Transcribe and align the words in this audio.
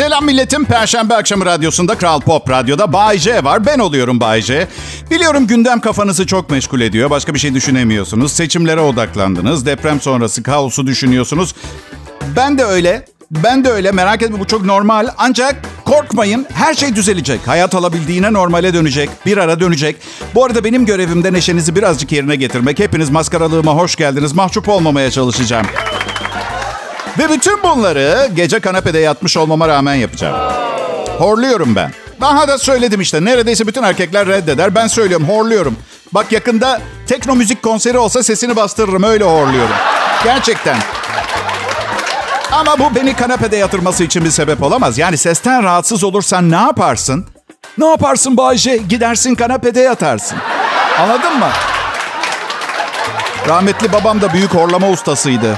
Selam 0.00 0.24
milletim. 0.24 0.64
Perşembe 0.64 1.14
akşamı 1.14 1.46
radyosunda 1.46 1.98
Kral 1.98 2.20
Pop 2.20 2.50
Radyo'da 2.50 2.92
Bay 2.92 3.18
J 3.18 3.44
var. 3.44 3.66
Ben 3.66 3.78
oluyorum 3.78 4.20
Bay 4.20 4.42
J. 4.42 4.68
Biliyorum 5.10 5.46
gündem 5.46 5.80
kafanızı 5.80 6.26
çok 6.26 6.50
meşgul 6.50 6.80
ediyor. 6.80 7.10
Başka 7.10 7.34
bir 7.34 7.38
şey 7.38 7.54
düşünemiyorsunuz. 7.54 8.32
Seçimlere 8.32 8.80
odaklandınız. 8.80 9.66
Deprem 9.66 10.00
sonrası 10.00 10.42
kaosu 10.42 10.86
düşünüyorsunuz. 10.86 11.54
Ben 12.36 12.58
de 12.58 12.64
öyle. 12.64 13.04
Ben 13.30 13.64
de 13.64 13.70
öyle. 13.70 13.92
Merak 13.92 14.22
etme 14.22 14.40
bu 14.40 14.46
çok 14.46 14.64
normal. 14.64 15.08
Ancak 15.18 15.56
korkmayın. 15.84 16.46
Her 16.52 16.74
şey 16.74 16.96
düzelecek. 16.96 17.48
Hayat 17.48 17.74
alabildiğine 17.74 18.32
normale 18.32 18.74
dönecek. 18.74 19.10
Bir 19.26 19.36
ara 19.36 19.60
dönecek. 19.60 19.96
Bu 20.34 20.44
arada 20.44 20.64
benim 20.64 20.86
görevimde 20.86 21.32
neşenizi 21.32 21.76
birazcık 21.76 22.12
yerine 22.12 22.36
getirmek. 22.36 22.78
Hepiniz 22.78 23.10
maskaralığıma 23.10 23.74
hoş 23.74 23.96
geldiniz. 23.96 24.32
Mahcup 24.32 24.68
olmamaya 24.68 25.10
çalışacağım. 25.10 25.66
Ve 27.18 27.30
bütün 27.30 27.62
bunları 27.62 28.28
gece 28.34 28.60
kanepede 28.60 28.98
yatmış 28.98 29.36
olmama 29.36 29.68
rağmen 29.68 29.94
yapacağım. 29.94 30.36
Horluyorum 31.18 31.76
ben. 31.76 31.92
Daha 32.20 32.48
da 32.48 32.58
söyledim 32.58 33.00
işte. 33.00 33.24
Neredeyse 33.24 33.66
bütün 33.66 33.82
erkekler 33.82 34.26
reddeder. 34.26 34.74
Ben 34.74 34.86
söylüyorum, 34.86 35.28
horluyorum. 35.28 35.76
Bak 36.12 36.32
yakında 36.32 36.80
tekno 37.06 37.34
müzik 37.36 37.62
konseri 37.62 37.98
olsa 37.98 38.22
sesini 38.22 38.56
bastırırım. 38.56 39.02
Öyle 39.02 39.24
horluyorum. 39.24 39.74
Gerçekten. 40.24 40.76
Ama 42.52 42.78
bu 42.78 42.94
beni 42.94 43.16
kanepede 43.16 43.56
yatırması 43.56 44.04
için 44.04 44.24
bir 44.24 44.30
sebep 44.30 44.62
olamaz. 44.62 44.98
Yani 44.98 45.16
sesten 45.16 45.62
rahatsız 45.62 46.04
olursan 46.04 46.50
ne 46.50 46.56
yaparsın? 46.56 47.26
Ne 47.78 47.86
yaparsın 47.86 48.36
Bayce? 48.36 48.76
Gidersin 48.76 49.34
kanepede 49.34 49.80
yatarsın. 49.80 50.38
Anladın 51.00 51.38
mı? 51.38 51.48
Rahmetli 53.48 53.92
babam 53.92 54.20
da 54.20 54.32
büyük 54.32 54.54
horlama 54.54 54.88
ustasıydı. 54.88 55.56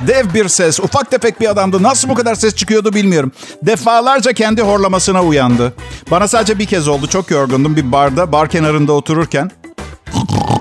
Dev 0.00 0.34
bir 0.34 0.48
ses, 0.48 0.80
ufak 0.80 1.10
tefek 1.10 1.40
bir 1.40 1.48
adamdı. 1.50 1.82
Nasıl 1.82 2.08
bu 2.08 2.14
kadar 2.14 2.34
ses 2.34 2.54
çıkıyordu 2.54 2.92
bilmiyorum. 2.94 3.32
Defalarca 3.62 4.32
kendi 4.32 4.62
horlamasına 4.62 5.22
uyandı. 5.22 5.74
Bana 6.10 6.28
sadece 6.28 6.58
bir 6.58 6.66
kez 6.66 6.88
oldu. 6.88 7.06
Çok 7.06 7.30
yorgundum 7.30 7.76
bir 7.76 7.92
barda, 7.92 8.32
bar 8.32 8.48
kenarında 8.48 8.92
otururken. 8.92 9.50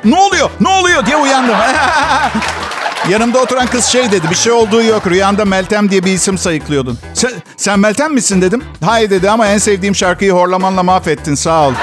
ne 0.05 0.15
oluyor? 0.15 0.49
Ne 0.59 0.69
oluyor 0.69 1.05
diye 1.05 1.17
uyandım. 1.17 1.55
Yanımda 3.09 3.39
oturan 3.39 3.67
kız 3.67 3.85
şey 3.85 4.11
dedi. 4.11 4.29
Bir 4.29 4.35
şey 4.35 4.53
olduğu 4.53 4.83
yok. 4.83 5.07
Rüyanda 5.07 5.45
Meltem 5.45 5.91
diye 5.91 6.05
bir 6.05 6.13
isim 6.13 6.37
sayıklıyordun. 6.37 6.97
Sen, 7.13 7.31
sen 7.57 7.79
Meltem 7.79 8.13
misin 8.13 8.41
dedim. 8.41 8.63
Hayır 8.85 9.09
dedi 9.09 9.29
ama 9.29 9.47
en 9.47 9.57
sevdiğim 9.57 9.95
şarkıyı 9.95 10.31
horlamanla 10.31 10.83
mahvettin. 10.83 11.35
Sağ 11.35 11.67
ol. 11.67 11.73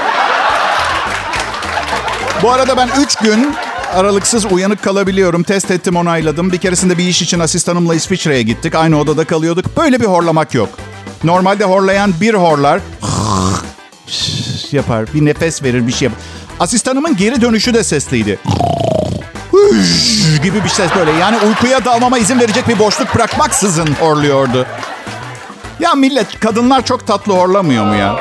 Bu 2.41 2.51
arada 2.51 2.77
ben 2.77 2.89
3 3.01 3.15
gün 3.15 3.55
aralıksız 3.93 4.45
uyanık 4.45 4.83
kalabiliyorum. 4.83 5.43
Test 5.43 5.71
ettim 5.71 5.95
onayladım. 5.95 6.51
Bir 6.51 6.57
keresinde 6.57 6.97
bir 6.97 7.07
iş 7.07 7.21
için 7.21 7.39
asistanımla 7.39 7.95
İsviçre'ye 7.95 8.41
gittik. 8.43 8.75
Aynı 8.75 8.99
odada 8.99 9.25
kalıyorduk. 9.25 9.77
Böyle 9.77 9.99
bir 9.99 10.05
horlamak 10.05 10.53
yok. 10.53 10.69
Normalde 11.23 11.63
horlayan 11.63 12.13
bir 12.21 12.33
horlar 12.33 12.79
yapar. 14.71 15.05
Bir 15.13 15.25
nefes 15.25 15.63
verir 15.63 15.87
bir 15.87 15.91
şey 15.91 16.05
yapar. 16.05 16.19
Asistanımın 16.59 17.17
geri 17.17 17.41
dönüşü 17.41 17.73
de 17.73 17.83
sesliydi. 17.83 18.39
gibi 20.43 20.63
bir 20.63 20.69
ses 20.69 20.91
böyle. 20.95 21.11
Yani 21.11 21.37
uykuya 21.47 21.85
dalmama 21.85 22.17
izin 22.17 22.39
verecek 22.39 22.67
bir 22.67 22.79
boşluk 22.79 23.15
bırakmaksızın 23.15 23.87
horluyordu. 23.99 24.65
Ya 25.79 25.95
millet 25.95 26.39
kadınlar 26.39 26.85
çok 26.85 27.07
tatlı 27.07 27.33
horlamıyor 27.33 27.85
mu 27.85 27.95
ya? 27.95 28.15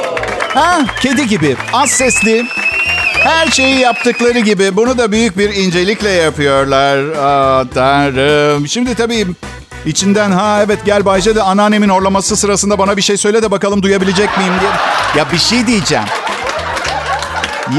Ha 0.54 0.80
kedi 1.00 1.28
gibi 1.28 1.56
az 1.72 1.90
sesli 1.90 2.46
her 3.24 3.46
şeyi 3.46 3.78
yaptıkları 3.78 4.38
gibi 4.38 4.76
bunu 4.76 4.98
da 4.98 5.12
büyük 5.12 5.38
bir 5.38 5.54
incelikle 5.54 6.10
yapıyorlar. 6.10 6.98
Aa, 6.98 7.64
tanrım. 7.74 8.68
Şimdi 8.68 8.94
tabii 8.94 9.26
içinden 9.86 10.30
ha 10.30 10.62
evet 10.66 10.78
gel 10.84 11.04
Bayce 11.04 11.34
de 11.34 11.42
anneannemin 11.42 11.88
horlaması 11.88 12.36
sırasında 12.36 12.78
bana 12.78 12.96
bir 12.96 13.02
şey 13.02 13.16
söyle 13.16 13.42
de 13.42 13.50
bakalım 13.50 13.82
duyabilecek 13.82 14.38
miyim 14.38 14.52
diye. 14.60 14.70
Ya 15.16 15.32
bir 15.32 15.38
şey 15.38 15.66
diyeceğim. 15.66 16.04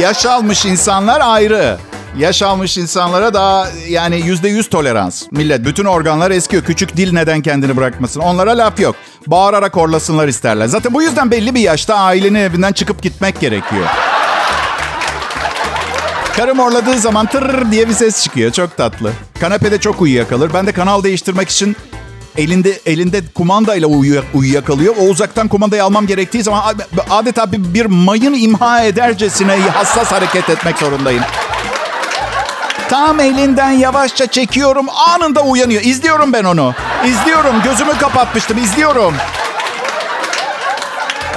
Yaş 0.02 0.26
almış 0.26 0.66
insanlar 0.66 1.22
ayrı. 1.24 1.78
Yaş 2.18 2.42
almış 2.42 2.78
insanlara 2.78 3.34
daha 3.34 3.68
yani 3.90 4.22
yüzde 4.26 4.50
yüz 4.50 4.70
tolerans. 4.70 5.24
Millet 5.32 5.66
bütün 5.66 5.86
organlar 5.86 6.32
eskiyor. 6.32 6.64
Küçük 6.64 6.98
dil 6.98 7.14
neden 7.14 7.42
kendini 7.42 7.78
bırakmasın? 7.78 8.20
Onlara 8.20 8.58
laf 8.58 8.80
yok. 8.80 8.96
Bağırarak 9.28 9.76
horlasınlar 9.76 10.28
isterler. 10.28 10.68
Zaten 10.68 10.94
bu 10.94 11.02
yüzden 11.02 11.32
belli 11.32 11.56
bir 11.56 11.60
yaşta 11.60 11.96
ailenin 11.96 12.40
evinden 12.40 12.72
çıkıp 12.74 13.02
gitmek 13.02 13.40
gerekiyor. 13.40 13.86
Karım 16.36 16.60
horladığı 16.60 17.00
zaman 17.00 17.26
tır 17.26 17.72
diye 17.72 17.90
bir 17.90 17.94
ses 17.94 18.24
çıkıyor. 18.24 18.52
Çok 18.52 18.78
tatlı. 18.78 19.12
Kanepede 19.40 19.80
çok 19.80 20.02
uyuyakalır. 20.02 20.54
Ben 20.54 20.68
de 20.68 20.72
kanal 20.72 21.04
değiştirmek 21.04 21.50
için 21.50 21.76
elinde 22.38 22.80
elinde 22.86 23.22
kumandayla 23.36 23.88
uyuyak, 23.88 24.24
uyuyakalıyor. 24.34 24.96
O 25.00 25.04
uzaktan 25.04 25.48
kumandayı 25.48 25.84
almam 25.84 26.08
gerektiği 26.08 26.44
zaman 26.44 26.76
adeta 27.10 27.52
bir, 27.52 27.74
bir 27.74 27.86
mayın 27.86 28.34
imha 28.34 28.82
edercesine 28.84 29.58
hassas 29.60 30.12
hareket 30.12 30.50
etmek 30.50 30.78
zorundayım. 30.78 31.24
Tam 32.90 33.20
elinden 33.20 33.72
yavaşça 33.72 34.28
çekiyorum. 34.28 34.86
Anında 35.10 35.42
uyanıyor. 35.42 35.82
İzliyorum 35.82 36.34
ben 36.34 36.44
onu. 36.44 36.74
İzliyorum. 37.06 37.56
Gözümü 37.64 37.98
kapatmıştım. 37.98 38.58
İzliyorum. 38.58 39.14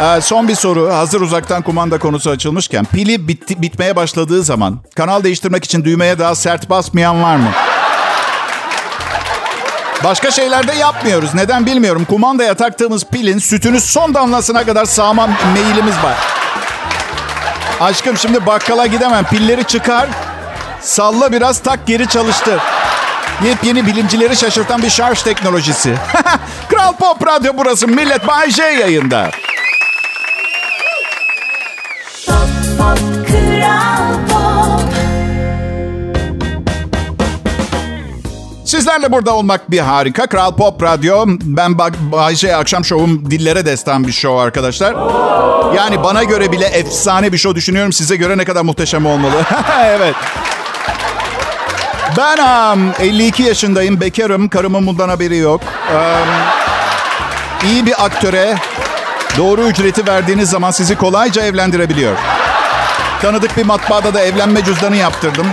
Ee, 0.00 0.20
son 0.20 0.48
bir 0.48 0.54
soru. 0.54 0.94
Hazır 0.94 1.20
uzaktan 1.20 1.62
kumanda 1.62 1.98
konusu 1.98 2.30
açılmışken. 2.30 2.84
Pili 2.84 3.28
bitti, 3.28 3.62
bitmeye 3.62 3.96
başladığı 3.96 4.42
zaman 4.42 4.78
kanal 4.96 5.24
değiştirmek 5.24 5.64
için 5.64 5.84
düğmeye 5.84 6.18
daha 6.18 6.34
sert 6.34 6.70
basmayan 6.70 7.22
var 7.22 7.36
mı? 7.36 7.48
Başka 10.04 10.30
şeyler 10.30 10.68
de 10.68 10.72
yapmıyoruz. 10.72 11.34
Neden 11.34 11.66
bilmiyorum. 11.66 12.04
Kumandaya 12.04 12.54
taktığımız 12.54 13.04
pilin 13.04 13.38
sütünü 13.38 13.80
son 13.80 14.14
damlasına 14.14 14.64
kadar 14.64 14.84
sağmam 14.84 15.30
meyilimiz 15.54 15.94
var. 15.94 16.16
Aşkım 17.80 18.16
şimdi 18.16 18.46
bakkala 18.46 18.86
gidemem. 18.86 19.24
Pilleri 19.24 19.64
çıkar. 19.64 20.08
Salla 20.80 21.32
biraz 21.32 21.58
tak 21.58 21.86
geri 21.86 22.08
çalıştır. 22.08 22.60
Yepyeni 23.44 23.86
bilimcileri 23.86 24.36
şaşırtan 24.36 24.82
bir 24.82 24.90
şarj 24.90 25.22
teknolojisi. 25.22 25.94
Kral 26.68 26.92
Pop 26.92 27.26
Radyo 27.26 27.52
burası. 27.56 27.88
Millet 27.88 28.26
Bay 28.26 28.50
J 28.50 28.62
yayında. 28.62 29.30
Sizlerle 38.66 39.12
burada 39.12 39.34
olmak 39.34 39.70
bir 39.70 39.78
harika. 39.78 40.26
Kral 40.26 40.56
Pop 40.56 40.82
Radyo. 40.82 41.24
Ben 41.28 41.78
Bayce 42.12 42.56
Akşam 42.56 42.84
Şovum 42.84 43.30
dillere 43.30 43.66
destan 43.66 44.06
bir 44.06 44.12
show 44.12 44.42
arkadaşlar. 44.42 44.94
Yani 45.76 46.02
bana 46.02 46.24
göre 46.24 46.52
bile 46.52 46.64
efsane 46.66 47.32
bir 47.32 47.38
show 47.38 47.56
düşünüyorum. 47.56 47.92
Size 47.92 48.16
göre 48.16 48.38
ne 48.38 48.44
kadar 48.44 48.62
muhteşem 48.62 49.06
olmalı. 49.06 49.44
evet. 49.84 50.14
Ben 52.16 52.38
um, 52.72 52.92
52 53.00 53.42
yaşındayım. 53.42 54.00
Bekarım. 54.00 54.48
Karımın 54.48 54.86
bundan 54.86 55.08
haberi 55.08 55.36
yok. 55.36 55.60
Um, 55.94 56.28
iyi 57.70 57.86
bir 57.86 58.04
aktöre 58.04 58.54
doğru 59.36 59.62
ücreti 59.62 60.06
verdiğiniz 60.06 60.50
zaman 60.50 60.70
sizi 60.70 60.96
kolayca 60.96 61.42
evlendirebiliyor. 61.42 62.16
Tanıdık 63.22 63.56
bir 63.56 63.64
matbaada 63.64 64.14
da 64.14 64.20
evlenme 64.20 64.64
cüzdanı 64.64 64.96
yaptırdım. 64.96 65.46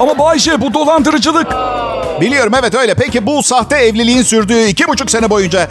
Ama 0.00 0.18
Bayşe 0.18 0.60
bu 0.60 0.74
dolandırıcılık. 0.74 1.46
Biliyorum 2.20 2.52
evet 2.58 2.74
öyle. 2.74 2.94
Peki 2.94 3.26
bu 3.26 3.42
sahte 3.42 3.76
evliliğin 3.76 4.22
sürdüğü 4.22 4.64
iki 4.66 4.88
buçuk 4.88 5.10
sene 5.10 5.30
boyunca 5.30 5.68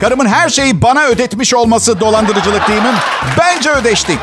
karımın 0.00 0.26
her 0.26 0.48
şeyi 0.48 0.82
bana 0.82 1.04
ödetmiş 1.04 1.54
olması 1.54 2.00
dolandırıcılık 2.00 2.68
değil 2.68 2.82
mi? 2.82 2.94
Bence 3.38 3.70
ödeştik. 3.70 4.18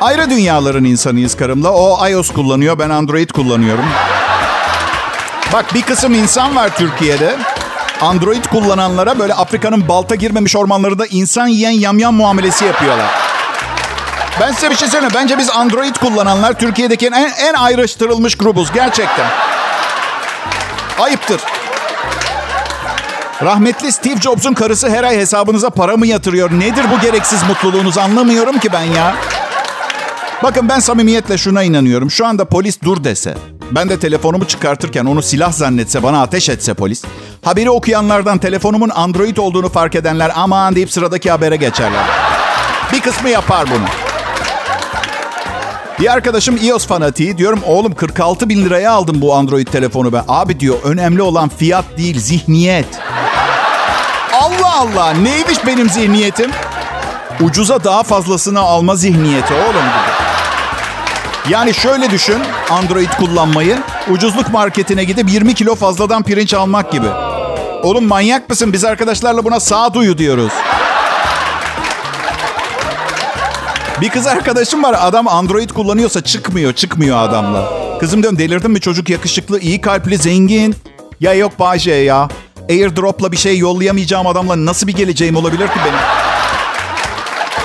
Ayrı 0.00 0.30
dünyaların 0.30 0.84
insanıyız 0.84 1.36
karımla. 1.36 1.72
O 1.72 2.08
iOS 2.08 2.30
kullanıyor, 2.30 2.78
ben 2.78 2.90
Android 2.90 3.30
kullanıyorum. 3.30 3.84
Bak 5.52 5.74
bir 5.74 5.82
kısım 5.82 6.14
insan 6.14 6.56
var 6.56 6.76
Türkiye'de. 6.76 7.36
Android 8.00 8.44
kullananlara 8.44 9.18
böyle 9.18 9.34
Afrika'nın 9.34 9.88
balta 9.88 10.14
girmemiş 10.14 10.56
ormanlarında 10.56 11.06
insan 11.06 11.46
yiyen 11.46 11.70
yamyam 11.70 12.14
muamelesi 12.14 12.64
yapıyorlar. 12.64 13.27
Ben 14.40 14.52
size 14.52 14.70
bir 14.70 14.76
şey 14.76 14.88
söyleyeyim. 14.88 15.14
Bence 15.14 15.38
biz 15.38 15.50
Android 15.50 15.96
kullananlar 15.96 16.58
Türkiye'deki 16.58 17.06
en, 17.06 17.12
en 17.38 17.54
ayrıştırılmış 17.54 18.34
grubuz. 18.34 18.72
Gerçekten. 18.72 19.26
Ayıptır. 20.98 21.40
Rahmetli 23.42 23.92
Steve 23.92 24.20
Jobs'un 24.20 24.54
karısı 24.54 24.90
her 24.90 25.04
ay 25.04 25.16
hesabınıza 25.16 25.70
para 25.70 25.96
mı 25.96 26.06
yatırıyor? 26.06 26.50
Nedir 26.50 26.84
bu 26.96 27.00
gereksiz 27.00 27.42
mutluluğunuz 27.42 27.98
anlamıyorum 27.98 28.58
ki 28.58 28.72
ben 28.72 28.82
ya. 28.82 29.16
Bakın 30.42 30.68
ben 30.68 30.80
samimiyetle 30.80 31.38
şuna 31.38 31.62
inanıyorum. 31.62 32.10
Şu 32.10 32.26
anda 32.26 32.44
polis 32.44 32.82
dur 32.82 33.04
dese, 33.04 33.34
ben 33.70 33.88
de 33.88 34.00
telefonumu 34.00 34.44
çıkartırken 34.44 35.04
onu 35.04 35.22
silah 35.22 35.52
zannetse, 35.52 36.02
bana 36.02 36.22
ateş 36.22 36.48
etse 36.48 36.74
polis. 36.74 37.04
Haberi 37.44 37.70
okuyanlardan 37.70 38.38
telefonumun 38.38 38.88
Android 38.88 39.36
olduğunu 39.36 39.68
fark 39.68 39.94
edenler 39.94 40.32
aman 40.34 40.74
deyip 40.74 40.92
sıradaki 40.92 41.30
habere 41.30 41.56
geçerler. 41.56 42.04
Bir 42.92 43.00
kısmı 43.00 43.28
yapar 43.28 43.66
bunu. 43.70 44.07
Bir 46.00 46.12
arkadaşım 46.12 46.56
iOS 46.56 46.86
fanatiği. 46.86 47.38
Diyorum 47.38 47.60
oğlum 47.66 47.94
46 47.94 48.48
bin 48.48 48.64
liraya 48.64 48.92
aldım 48.92 49.20
bu 49.20 49.34
Android 49.34 49.66
telefonu 49.66 50.12
ben. 50.12 50.24
Abi 50.28 50.60
diyor 50.60 50.78
önemli 50.84 51.22
olan 51.22 51.48
fiyat 51.48 51.84
değil 51.96 52.20
zihniyet. 52.20 52.86
Allah 54.32 54.76
Allah. 54.76 55.10
Neymiş 55.10 55.66
benim 55.66 55.90
zihniyetim? 55.90 56.50
Ucuza 57.40 57.84
daha 57.84 58.02
fazlasını 58.02 58.60
alma 58.60 58.96
zihniyeti 58.96 59.54
oğlum. 59.54 59.84
Yani 61.50 61.74
şöyle 61.74 62.10
düşün 62.10 62.38
Android 62.70 63.08
kullanmayı. 63.18 63.78
Ucuzluk 64.10 64.52
marketine 64.52 65.04
gidip 65.04 65.30
20 65.30 65.54
kilo 65.54 65.74
fazladan 65.74 66.22
pirinç 66.22 66.54
almak 66.54 66.92
gibi. 66.92 67.06
Oğlum 67.82 68.04
manyak 68.06 68.48
mısın? 68.48 68.72
Biz 68.72 68.84
arkadaşlarla 68.84 69.44
buna 69.44 69.60
sağduyu 69.60 70.18
diyoruz. 70.18 70.52
Bir 74.00 74.08
kız 74.08 74.26
arkadaşım 74.26 74.82
var. 74.82 74.96
Adam 75.00 75.28
Android 75.28 75.70
kullanıyorsa 75.70 76.20
çıkmıyor, 76.20 76.72
çıkmıyor 76.72 77.18
adamla. 77.18 77.68
Kızım 78.00 78.22
diyorum 78.22 78.38
delirdin 78.38 78.70
mi? 78.70 78.80
Çocuk 78.80 79.10
yakışıklı, 79.10 79.60
iyi 79.60 79.80
kalpli, 79.80 80.18
zengin. 80.18 80.74
Ya 81.20 81.34
yok 81.34 81.58
Bayce 81.58 81.92
ya. 81.92 82.28
Airdrop'la 82.70 83.32
bir 83.32 83.36
şey 83.36 83.58
yollayamayacağım 83.58 84.26
adamla 84.26 84.66
nasıl 84.66 84.86
bir 84.86 84.92
geleceğim 84.92 85.36
olabilir 85.36 85.66
ki 85.66 85.78
benim? 85.84 85.98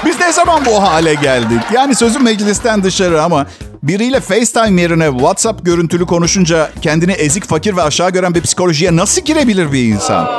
Biz 0.05 0.19
ne 0.19 0.33
zaman 0.33 0.65
bu 0.65 0.83
hale 0.83 1.13
geldik? 1.13 1.61
Yani 1.73 1.95
sözüm 1.95 2.23
meclisten 2.23 2.83
dışarı 2.83 3.23
ama 3.23 3.45
biriyle 3.83 4.19
FaceTime 4.19 4.81
yerine 4.81 5.09
WhatsApp 5.11 5.65
görüntülü 5.65 6.05
konuşunca 6.05 6.69
kendini 6.81 7.11
ezik, 7.11 7.47
fakir 7.47 7.77
ve 7.77 7.81
aşağı 7.81 8.09
gören 8.09 8.35
bir 8.35 8.41
psikolojiye 8.41 8.95
nasıl 8.95 9.21
girebilir 9.21 9.71
bir 9.71 9.83
insan? 9.83 10.29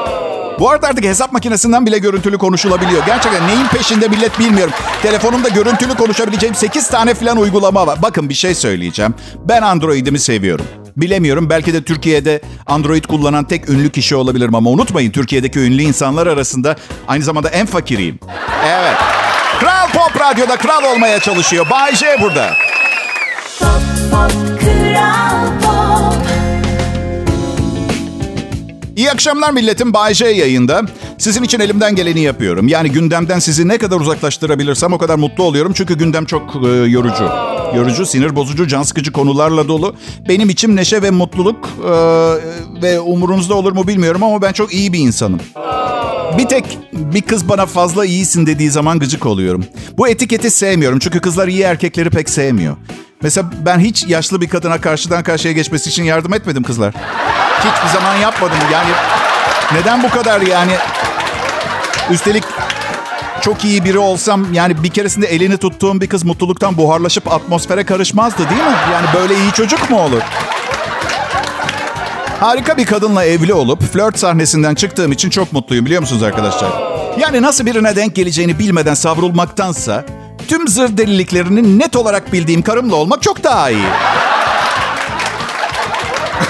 Bu 0.58 0.70
arada 0.70 0.86
artık 0.88 1.04
hesap 1.04 1.32
makinesinden 1.32 1.86
bile 1.86 1.98
görüntülü 1.98 2.38
konuşulabiliyor. 2.38 3.06
Gerçekten 3.06 3.48
neyin 3.48 3.66
peşinde 3.66 4.08
millet 4.08 4.38
bilmiyorum. 4.38 4.74
Telefonumda 5.02 5.48
görüntülü 5.48 5.94
konuşabileceğim 5.94 6.54
8 6.54 6.88
tane 6.88 7.14
falan 7.14 7.36
uygulama 7.36 7.86
var. 7.86 8.02
Bakın 8.02 8.28
bir 8.28 8.34
şey 8.34 8.54
söyleyeceğim. 8.54 9.14
Ben 9.44 9.62
Android'imi 9.62 10.18
seviyorum. 10.18 10.66
Bilemiyorum 10.96 11.50
belki 11.50 11.74
de 11.74 11.84
Türkiye'de 11.84 12.40
Android 12.66 13.04
kullanan 13.04 13.44
tek 13.44 13.68
ünlü 13.68 13.90
kişi 13.90 14.16
olabilirim 14.16 14.54
ama 14.54 14.70
unutmayın 14.70 15.10
Türkiye'deki 15.10 15.58
ünlü 15.58 15.82
insanlar 15.82 16.26
arasında 16.26 16.76
aynı 17.08 17.24
zamanda 17.24 17.48
en 17.48 17.66
fakiriyim. 17.66 18.18
Evet. 18.66 18.96
Kral 19.60 19.88
Pop 19.92 20.20
Radyo'da 20.20 20.56
kral 20.56 20.94
olmaya 20.94 21.20
çalışıyor. 21.20 21.66
Bay 21.70 21.94
J 21.96 22.06
burada. 22.20 22.52
Pop, 23.58 23.68
pop, 24.10 24.60
kral 24.60 25.63
İyi 28.96 29.10
akşamlar 29.10 29.50
milletim. 29.50 29.92
Bay 29.94 30.14
J 30.14 30.26
yayında. 30.26 30.82
Sizin 31.18 31.42
için 31.42 31.60
elimden 31.60 31.94
geleni 31.94 32.20
yapıyorum. 32.20 32.68
Yani 32.68 32.90
gündemden 32.90 33.38
sizi 33.38 33.68
ne 33.68 33.78
kadar 33.78 34.00
uzaklaştırabilirsem 34.00 34.92
o 34.92 34.98
kadar 34.98 35.14
mutlu 35.14 35.44
oluyorum. 35.44 35.72
Çünkü 35.74 35.98
gündem 35.98 36.24
çok 36.24 36.56
e, 36.66 36.68
yorucu. 36.68 37.24
Yorucu, 37.76 38.06
sinir 38.06 38.36
bozucu, 38.36 38.66
can 38.66 38.82
sıkıcı 38.82 39.12
konularla 39.12 39.68
dolu. 39.68 39.94
Benim 40.28 40.50
içim 40.50 40.76
neşe 40.76 41.02
ve 41.02 41.10
mutluluk. 41.10 41.68
e, 41.84 41.90
ve 42.82 43.00
umurunuzda 43.00 43.54
olur 43.54 43.72
mu 43.72 43.88
bilmiyorum 43.88 44.22
ama 44.22 44.42
ben 44.42 44.52
çok 44.52 44.74
iyi 44.74 44.92
bir 44.92 44.98
insanım. 44.98 45.40
Bir 46.38 46.48
tek 46.48 46.78
bir 46.92 47.22
kız 47.22 47.48
bana 47.48 47.66
fazla 47.66 48.04
iyisin 48.04 48.46
dediği 48.46 48.70
zaman 48.70 48.98
gıcık 48.98 49.26
oluyorum. 49.26 49.64
Bu 49.98 50.08
etiketi 50.08 50.50
sevmiyorum 50.50 50.98
çünkü 50.98 51.20
kızlar 51.20 51.48
iyi 51.48 51.62
erkekleri 51.62 52.10
pek 52.10 52.30
sevmiyor. 52.30 52.76
Mesela 53.22 53.50
ben 53.66 53.78
hiç 53.78 54.06
yaşlı 54.08 54.40
bir 54.40 54.48
kadına 54.48 54.80
karşıdan 54.80 55.22
karşıya 55.22 55.54
geçmesi 55.54 55.90
için 55.90 56.04
yardım 56.04 56.34
etmedim 56.34 56.62
kızlar. 56.62 56.94
Hiçbir 57.64 57.98
zaman 57.98 58.14
yapmadım 58.16 58.58
yani. 58.72 58.90
Neden 59.72 60.02
bu 60.02 60.10
kadar 60.10 60.40
yani? 60.40 60.72
Üstelik 62.10 62.44
çok 63.40 63.64
iyi 63.64 63.84
biri 63.84 63.98
olsam 63.98 64.52
yani 64.52 64.82
bir 64.82 64.90
keresinde 64.90 65.26
elini 65.26 65.58
tuttuğum 65.58 66.00
bir 66.00 66.06
kız 66.06 66.24
mutluluktan 66.24 66.76
buharlaşıp 66.76 67.32
atmosfere 67.32 67.84
karışmazdı 67.84 68.38
değil 68.50 68.62
mi? 68.62 68.76
Yani 68.92 69.06
böyle 69.14 69.34
iyi 69.34 69.52
çocuk 69.52 69.90
mu 69.90 70.00
olur? 70.00 70.22
Harika 72.40 72.76
bir 72.76 72.86
kadınla 72.86 73.24
evli 73.24 73.54
olup 73.54 73.82
flört 73.92 74.18
sahnesinden 74.18 74.74
çıktığım 74.74 75.12
için 75.12 75.30
çok 75.30 75.52
mutluyum 75.52 75.86
biliyor 75.86 76.00
musunuz 76.00 76.22
arkadaşlar? 76.22 76.70
Yani 77.18 77.42
nasıl 77.42 77.66
birine 77.66 77.96
denk 77.96 78.14
geleceğini 78.16 78.58
bilmeden 78.58 78.94
savrulmaktansa 78.94 80.04
tüm 80.48 80.68
zır 80.68 80.96
deliliklerini 80.96 81.78
net 81.78 81.96
olarak 81.96 82.32
bildiğim 82.32 82.62
karımla 82.62 82.96
olmak 82.96 83.22
çok 83.22 83.44
daha 83.44 83.70
iyi. 83.70 83.86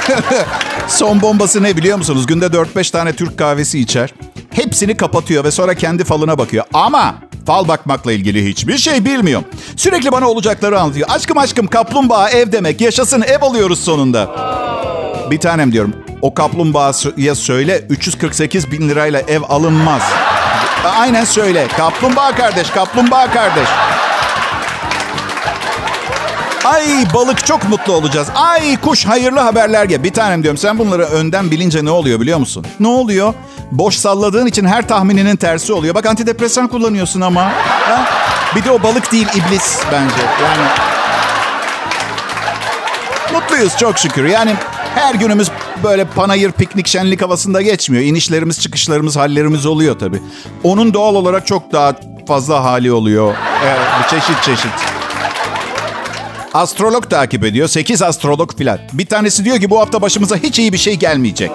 Son 0.89 1.23
bombası 1.23 1.63
ne 1.63 1.77
biliyor 1.77 1.99
musunuz? 1.99 2.27
Günde 2.27 2.47
4-5 2.47 2.93
tane 2.93 3.13
Türk 3.13 3.39
kahvesi 3.39 3.81
içer. 3.81 4.15
Hepsini 4.51 4.97
kapatıyor 4.97 5.45
ve 5.45 5.51
sonra 5.51 5.75
kendi 5.75 6.05
falına 6.05 6.39
bakıyor. 6.39 6.65
Ama 6.73 7.15
fal 7.47 7.69
bakmakla 7.69 8.13
ilgili 8.13 8.49
hiçbir 8.49 8.79
şey 8.79 9.05
bilmiyor. 9.05 9.43
Sürekli 9.77 10.13
bana 10.13 10.29
olacakları 10.29 10.81
anlatıyor. 10.81 11.09
Aşkım 11.11 11.39
aşkım 11.39 11.67
kaplumbağa 11.67 12.31
ev 12.31 12.53
demek. 12.53 12.81
Yaşasın 12.81 13.23
ev 13.23 13.43
alıyoruz 13.43 13.85
sonunda. 13.85 14.31
Bir 15.31 15.39
tanem 15.41 15.73
diyorum. 15.73 15.95
O 16.23 16.35
kaplumbağaya 16.35 17.35
söyle 17.35 17.87
348 17.89 18.71
bin 18.71 18.89
lirayla 18.89 19.21
ev 19.21 19.43
alınmaz. 19.49 20.03
Aynen 20.99 21.25
söyle. 21.25 21.67
Kaplumbağa 21.77 22.35
kardeş, 22.35 22.71
kaplumbağa 22.71 23.31
kardeş. 23.31 23.69
Ay 26.65 26.85
balık 27.15 27.47
çok 27.47 27.69
mutlu 27.69 27.93
olacağız. 27.93 28.29
Ay 28.35 28.77
kuş 28.81 29.05
hayırlı 29.07 29.41
haberler 29.41 29.85
gel. 29.85 30.05
Bir 30.05 30.13
tanem 30.13 30.43
diyorum 30.43 30.59
sen 30.59 30.79
bunları 30.79 31.03
önden 31.05 31.51
bilince 31.51 31.85
ne 31.85 31.91
oluyor 31.91 32.21
biliyor 32.21 32.39
musun? 32.39 32.67
Ne 32.81 32.89
oluyor? 32.89 33.35
Boş 33.73 33.97
salladığın 33.97 34.47
için 34.47 34.65
her 34.65 34.89
tahmininin 34.89 35.37
tersi 35.37 35.73
oluyor. 35.73 35.95
Bak 35.95 36.07
antidepresan 36.07 36.69
kullanıyorsun 36.69 37.21
ama. 37.21 37.43
Ha? 37.65 38.05
Bir 38.57 38.65
de 38.65 38.71
o 38.71 38.83
balık 38.83 39.13
değil 39.13 39.27
iblis 39.35 39.79
bence. 39.93 40.15
Yani 40.43 40.69
mutluyuz 43.33 43.77
çok 43.77 43.99
şükür. 43.99 44.25
Yani 44.25 44.55
her 44.95 45.15
günümüz 45.15 45.51
böyle 45.85 46.05
panayır 46.05 46.53
piknik 46.53 46.87
şenlik 46.87 47.23
havasında 47.23 47.63
geçmiyor. 47.63 48.05
İnişlerimiz 48.05 48.61
çıkışlarımız 48.61 49.17
hallerimiz 49.17 49.67
oluyor 49.67 49.99
tabii. 49.99 50.23
Onun 50.63 50.95
doğal 50.95 51.15
olarak 51.15 51.47
çok 51.47 51.73
daha 51.73 51.93
fazla 52.29 52.65
hali 52.65 52.93
oluyor. 52.93 53.35
Evet, 53.65 54.11
çeşit 54.11 54.43
çeşit. 54.43 55.04
Astrolog 56.55 57.11
takip 57.11 57.45
ediyor. 57.45 57.69
8 57.69 58.03
astrolog 58.03 58.59
filan. 58.59 58.79
Bir 58.93 59.07
tanesi 59.07 59.45
diyor 59.45 59.59
ki 59.61 59.71
bu 59.71 59.81
hafta 59.81 60.03
başımıza 60.03 60.37
hiç 60.37 60.59
iyi 60.59 60.73
bir 60.73 60.79
şey 60.79 60.95
gelmeyecek. 60.95 61.51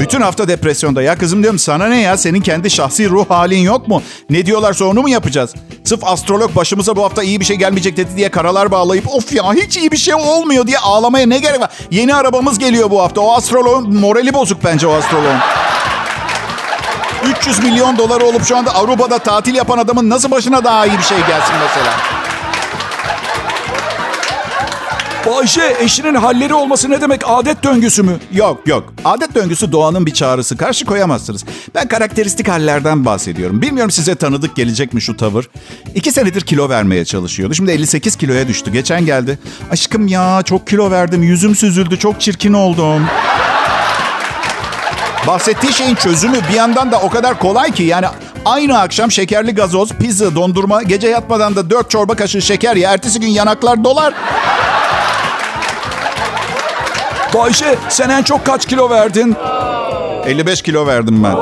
Bütün 0.00 0.20
hafta 0.20 0.48
depresyonda. 0.48 1.02
Ya 1.02 1.18
kızım 1.18 1.42
diyorum 1.42 1.58
sana 1.58 1.86
ne 1.86 2.00
ya? 2.00 2.16
Senin 2.16 2.40
kendi 2.40 2.70
şahsi 2.70 3.08
ruh 3.10 3.30
halin 3.30 3.58
yok 3.58 3.88
mu? 3.88 4.02
Ne 4.30 4.46
diyorlarsa 4.46 4.84
onu 4.84 5.02
mu 5.02 5.08
yapacağız? 5.08 5.54
Sırf 5.84 6.04
astrolog 6.04 6.56
başımıza 6.56 6.96
bu 6.96 7.04
hafta 7.04 7.22
iyi 7.22 7.40
bir 7.40 7.44
şey 7.44 7.56
gelmeyecek 7.56 7.96
dedi 7.96 8.16
diye 8.16 8.30
karalar 8.30 8.70
bağlayıp 8.70 9.14
of 9.14 9.32
ya 9.32 9.52
hiç 9.54 9.76
iyi 9.76 9.92
bir 9.92 9.96
şey 9.96 10.14
olmuyor 10.14 10.66
diye 10.66 10.78
ağlamaya 10.78 11.26
ne 11.26 11.38
gerek 11.38 11.60
var? 11.60 11.70
Yeni 11.90 12.14
arabamız 12.14 12.58
geliyor 12.58 12.90
bu 12.90 13.02
hafta. 13.02 13.20
O 13.20 13.32
astrologun 13.32 13.96
morali 13.96 14.34
bozuk 14.34 14.64
bence 14.64 14.86
o 14.86 14.92
astrologun. 14.92 15.38
300 17.40 17.58
milyon 17.58 17.98
dolar 17.98 18.20
olup 18.20 18.44
şu 18.44 18.56
anda 18.56 18.74
Avrupa'da 18.74 19.18
tatil 19.18 19.54
yapan 19.54 19.78
adamın 19.78 20.10
nasıl 20.10 20.30
başına 20.30 20.64
daha 20.64 20.86
iyi 20.86 20.98
bir 20.98 21.02
şey 21.02 21.18
gelsin 21.18 21.54
mesela? 21.62 22.23
Bayşe 25.26 25.76
eşinin 25.80 26.14
halleri 26.14 26.54
olması 26.54 26.90
ne 26.90 27.00
demek 27.00 27.20
adet 27.26 27.62
döngüsü 27.64 28.02
mü? 28.02 28.18
Yok 28.32 28.60
yok. 28.66 28.92
Adet 29.04 29.34
döngüsü 29.34 29.72
doğanın 29.72 30.06
bir 30.06 30.14
çağrısı. 30.14 30.56
Karşı 30.56 30.84
koyamazsınız. 30.84 31.44
Ben 31.74 31.88
karakteristik 31.88 32.48
hallerden 32.48 33.04
bahsediyorum. 33.04 33.62
Bilmiyorum 33.62 33.90
size 33.90 34.14
tanıdık 34.14 34.56
gelecek 34.56 34.94
mi 34.94 35.02
şu 35.02 35.16
tavır. 35.16 35.48
İki 35.94 36.12
senedir 36.12 36.40
kilo 36.40 36.68
vermeye 36.68 37.04
çalışıyordu. 37.04 37.54
Şimdi 37.54 37.70
58 37.70 38.16
kiloya 38.16 38.48
düştü. 38.48 38.72
Geçen 38.72 39.06
geldi. 39.06 39.38
Aşkım 39.70 40.06
ya 40.06 40.42
çok 40.44 40.66
kilo 40.66 40.90
verdim. 40.90 41.22
Yüzüm 41.22 41.54
süzüldü. 41.54 41.98
Çok 41.98 42.20
çirkin 42.20 42.52
oldum. 42.52 43.06
Bahsettiği 45.26 45.72
şeyin 45.72 45.94
çözümü 45.94 46.36
bir 46.50 46.54
yandan 46.54 46.92
da 46.92 47.00
o 47.00 47.10
kadar 47.10 47.38
kolay 47.38 47.72
ki 47.72 47.82
yani 47.82 48.06
aynı 48.44 48.78
akşam 48.78 49.10
şekerli 49.10 49.54
gazoz, 49.54 49.88
pizza, 49.92 50.34
dondurma, 50.34 50.82
gece 50.82 51.08
yatmadan 51.08 51.56
da 51.56 51.70
4 51.70 51.90
çorba 51.90 52.14
kaşığı 52.14 52.42
şeker 52.42 52.76
ya 52.76 52.92
ertesi 52.92 53.20
gün 53.20 53.28
yanaklar 53.28 53.84
dolar. 53.84 54.14
Bayşe 57.34 57.78
sen 57.88 58.08
en 58.08 58.22
çok 58.22 58.46
kaç 58.46 58.66
kilo 58.66 58.90
verdin? 58.90 59.36
55 60.26 60.62
kilo 60.62 60.86
verdim 60.86 61.24
ben. 61.24 61.36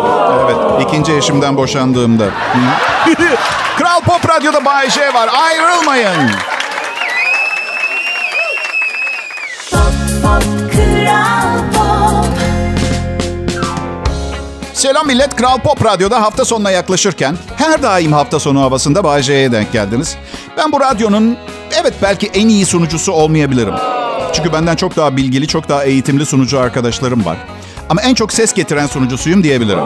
Evet, 0.44 0.86
ikinci 0.88 1.12
eşimden 1.16 1.56
boşandığımda. 1.56 2.24
Kral 3.78 4.00
Pop 4.00 4.28
Radyo'da 4.28 4.64
Bay 4.64 4.90
J 4.90 5.14
var. 5.14 5.30
Ayrılmayın. 5.42 6.30
Pop, 9.70 9.82
pop, 10.22 10.42
kral 10.72 11.58
pop. 11.74 12.26
Selam 14.72 15.06
millet. 15.06 15.36
Kral 15.36 15.58
Pop 15.58 15.84
Radyo'da 15.84 16.22
hafta 16.22 16.44
sonuna 16.44 16.70
yaklaşırken 16.70 17.36
her 17.56 17.82
daim 17.82 18.12
hafta 18.12 18.40
sonu 18.40 18.60
havasında 18.60 19.04
Bay 19.04 19.22
J'ye 19.22 19.52
denk 19.52 19.72
geldiniz. 19.72 20.16
Ben 20.56 20.72
bu 20.72 20.80
radyonun 20.80 21.36
evet 21.80 21.94
belki 22.02 22.26
en 22.34 22.48
iyi 22.48 22.66
sunucusu 22.66 23.12
olmayabilirim. 23.12 23.74
Çünkü 24.32 24.52
benden 24.52 24.76
çok 24.76 24.96
daha 24.96 25.16
bilgili, 25.16 25.46
çok 25.46 25.68
daha 25.68 25.84
eğitimli 25.84 26.26
sunucu 26.26 26.60
arkadaşlarım 26.60 27.24
var. 27.24 27.36
Ama 27.88 28.02
en 28.02 28.14
çok 28.14 28.32
ses 28.32 28.52
getiren 28.52 28.86
sunucusuyum 28.86 29.42
diyebilirim. 29.44 29.84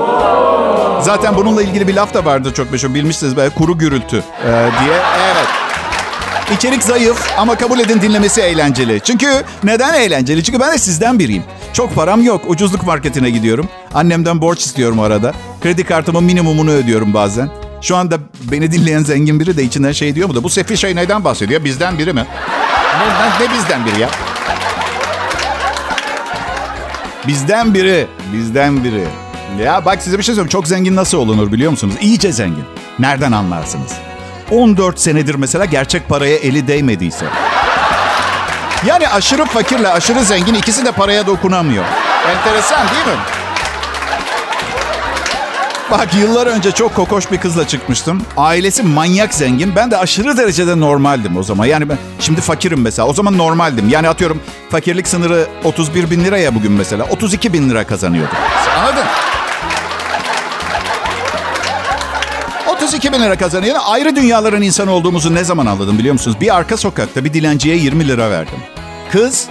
Zaten 1.02 1.36
bununla 1.36 1.62
ilgili 1.62 1.88
bir 1.88 1.94
laf 1.94 2.14
da 2.14 2.24
vardı 2.24 2.52
çok 2.56 2.72
meşhur. 2.72 2.94
Bilmişsiniz 2.94 3.36
böyle 3.36 3.50
kuru 3.50 3.78
gürültü 3.78 4.16
e, 4.16 4.48
diye. 4.50 4.96
Evet. 5.32 5.46
İçerik 6.56 6.82
zayıf 6.82 7.32
ama 7.38 7.56
kabul 7.56 7.78
edin 7.78 8.00
dinlemesi 8.00 8.40
eğlenceli. 8.40 9.00
Çünkü 9.04 9.42
neden 9.64 9.94
eğlenceli? 9.94 10.44
Çünkü 10.44 10.60
ben 10.60 10.72
de 10.72 10.78
sizden 10.78 11.18
biriyim. 11.18 11.42
Çok 11.72 11.94
param 11.94 12.22
yok. 12.22 12.42
Ucuzluk 12.48 12.86
marketine 12.86 13.30
gidiyorum. 13.30 13.68
Annemden 13.94 14.40
borç 14.40 14.60
istiyorum 14.60 15.00
arada. 15.00 15.32
Kredi 15.62 15.84
kartımın 15.84 16.24
minimumunu 16.24 16.70
ödüyorum 16.70 17.14
bazen. 17.14 17.50
Şu 17.80 17.96
anda 17.96 18.18
beni 18.50 18.72
dinleyen 18.72 19.02
zengin 19.02 19.40
biri 19.40 19.56
de 19.56 19.62
içinden 19.62 19.92
şey 19.92 20.14
diyor 20.14 20.28
mu 20.28 20.34
da 20.34 20.42
bu 20.42 20.50
sefil 20.50 20.76
şey 20.76 20.96
neyden 20.96 21.24
bahsediyor? 21.24 21.64
Bizden 21.64 21.98
biri 21.98 22.12
mi? 22.12 22.26
Ne, 22.98 23.46
ne, 23.46 23.52
bizden 23.58 23.86
biri 23.86 24.00
ya? 24.00 24.08
Bizden 27.28 27.75
biri. 27.75 28.06
Bizden 28.33 28.85
biri. 28.85 29.04
Ya 29.64 29.85
bak 29.85 30.02
size 30.02 30.18
bir 30.18 30.23
şey 30.23 30.35
söyleyeyim. 30.35 30.49
Çok 30.50 30.68
zengin 30.68 30.97
nasıl 30.97 31.18
olunur 31.18 31.52
biliyor 31.52 31.71
musunuz? 31.71 31.95
İyice 32.00 32.33
zengin. 32.33 32.64
Nereden 32.99 33.33
anlarsınız? 33.33 33.92
14 34.50 35.00
senedir 35.00 35.35
mesela 35.35 35.64
gerçek 35.64 36.09
paraya 36.09 36.37
eli 36.37 36.68
değmediyse. 36.68 37.26
Yani 38.87 39.09
aşırı 39.09 39.45
fakirle 39.45 39.88
aşırı 39.88 40.25
zengin 40.25 40.54
ikisi 40.54 40.85
de 40.85 40.92
paraya 40.92 41.26
dokunamıyor. 41.26 41.85
Enteresan 42.37 42.80
değil 42.80 43.16
mi? 43.16 43.23
Bak 45.90 46.14
yıllar 46.14 46.46
önce 46.46 46.72
çok 46.72 46.94
kokoş 46.94 47.32
bir 47.32 47.38
kızla 47.38 47.68
çıkmıştım. 47.68 48.22
Ailesi 48.36 48.82
manyak 48.82 49.34
zengin. 49.34 49.76
Ben 49.76 49.90
de 49.90 49.96
aşırı 49.96 50.36
derecede 50.36 50.80
normaldim 50.80 51.36
o 51.36 51.42
zaman. 51.42 51.66
Yani 51.66 51.88
ben 51.88 51.98
şimdi 52.20 52.40
fakirim 52.40 52.80
mesela. 52.80 53.08
O 53.08 53.12
zaman 53.12 53.38
normaldim. 53.38 53.88
Yani 53.88 54.08
atıyorum 54.08 54.42
fakirlik 54.70 55.08
sınırı 55.08 55.46
31 55.64 56.10
bin 56.10 56.24
liraya 56.24 56.54
bugün 56.54 56.72
mesela. 56.72 57.04
32 57.04 57.52
bin 57.52 57.70
lira 57.70 57.86
kazanıyordum. 57.86 58.36
Anladın? 58.78 59.04
32 62.66 63.12
bin 63.12 63.22
lira 63.22 63.38
kazanıyor. 63.38 63.76
Ayrı 63.86 64.16
dünyaların 64.16 64.62
insanı 64.62 64.90
olduğumuzu 64.90 65.34
ne 65.34 65.44
zaman 65.44 65.66
anladım 65.66 65.98
biliyor 65.98 66.12
musunuz? 66.12 66.36
Bir 66.40 66.56
arka 66.56 66.76
sokakta 66.76 67.24
bir 67.24 67.32
dilenciye 67.32 67.76
20 67.76 68.08
lira 68.08 68.30
verdim. 68.30 68.58
Kız 69.12 69.46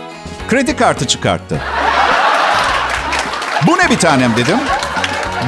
kredi 0.49 0.75
kartı 0.75 1.07
çıkarttı. 1.07 1.61
Bu 3.67 3.77
ne 3.77 3.89
bir 3.89 3.97
tanem 3.97 4.37
dedim. 4.37 4.57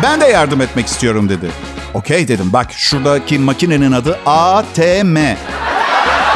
Ben 0.04 0.22
de 0.22 0.26
yardım 0.26 0.62
etmek 0.62 0.88
istiyorum 0.88 1.30
dedi. 1.30 1.52
Okey 1.94 2.28
dedim. 2.28 2.54
Bak 2.54 2.68
şuradaki 2.72 3.40
makinenin 3.40 3.92
adı 3.92 4.20
ATM. 4.26 5.18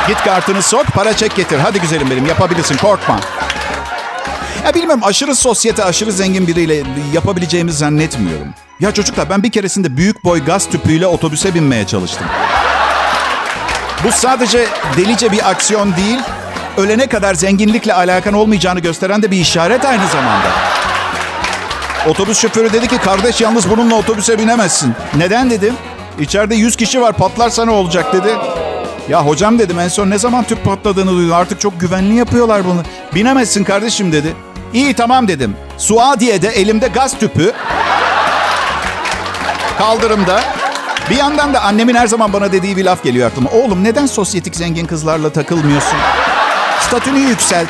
Git 0.07 0.23
kartını 0.23 0.61
sok, 0.61 0.85
para 0.85 1.13
çek 1.15 1.35
getir. 1.35 1.59
Hadi 1.59 1.81
güzelim 1.81 2.09
benim 2.09 2.25
yapabilirsin 2.25 2.77
korkma. 2.77 3.19
Ya 4.65 4.73
bilmiyorum 4.73 5.01
aşırı 5.03 5.35
sosyete, 5.35 5.83
aşırı 5.83 6.11
zengin 6.11 6.47
biriyle 6.47 6.83
yapabileceğimi 7.13 7.71
zannetmiyorum. 7.71 8.47
Ya 8.79 8.93
çocuklar 8.93 9.29
ben 9.29 9.43
bir 9.43 9.51
keresinde 9.51 9.97
büyük 9.97 10.23
boy 10.23 10.45
gaz 10.45 10.69
tüpüyle 10.69 11.07
otobüse 11.07 11.53
binmeye 11.53 11.87
çalıştım. 11.87 12.27
Bu 14.03 14.11
sadece 14.11 14.67
delice 14.97 15.31
bir 15.31 15.49
aksiyon 15.49 15.95
değil, 15.95 16.19
ölene 16.77 17.07
kadar 17.07 17.33
zenginlikle 17.33 17.93
alakan 17.93 18.33
olmayacağını 18.33 18.79
gösteren 18.79 19.21
de 19.21 19.31
bir 19.31 19.37
işaret 19.37 19.85
aynı 19.85 20.07
zamanda. 20.07 20.47
Otobüs 22.07 22.39
şoförü 22.39 22.73
dedi 22.73 22.87
ki 22.87 22.97
kardeş 22.97 23.41
yalnız 23.41 23.69
bununla 23.69 23.95
otobüse 23.95 24.39
binemezsin. 24.39 24.93
Neden 25.15 25.49
dedim. 25.49 25.73
İçeride 26.19 26.55
100 26.55 26.75
kişi 26.75 27.01
var 27.01 27.13
patlarsa 27.13 27.65
ne 27.65 27.71
olacak 27.71 28.13
dedi. 28.13 28.35
Ya 29.09 29.25
hocam 29.25 29.59
dedim 29.59 29.79
en 29.79 29.87
son 29.87 30.09
ne 30.09 30.17
zaman 30.17 30.43
tüp 30.43 30.65
patladığını 30.65 31.11
duydum. 31.11 31.33
Artık 31.33 31.61
çok 31.61 31.79
güvenli 31.79 32.15
yapıyorlar 32.15 32.65
bunu. 32.65 32.81
Binemezsin 33.15 33.63
kardeşim 33.63 34.11
dedi. 34.11 34.33
İyi 34.73 34.93
tamam 34.93 35.27
dedim. 35.27 35.55
Suadiye'de 35.77 36.47
elimde 36.47 36.87
gaz 36.87 37.19
tüpü. 37.19 37.53
Kaldırımda. 39.77 40.41
Bir 41.09 41.15
yandan 41.15 41.53
da 41.53 41.61
annemin 41.61 41.95
her 41.95 42.07
zaman 42.07 42.33
bana 42.33 42.51
dediği 42.51 42.77
bir 42.77 42.85
laf 42.85 43.03
geliyor 43.03 43.31
aklıma. 43.31 43.49
Oğlum 43.49 43.83
neden 43.83 44.05
sosyetik 44.05 44.55
zengin 44.55 44.85
kızlarla 44.85 45.29
takılmıyorsun? 45.29 45.97
Statünü 46.87 47.19
yükselt. 47.19 47.69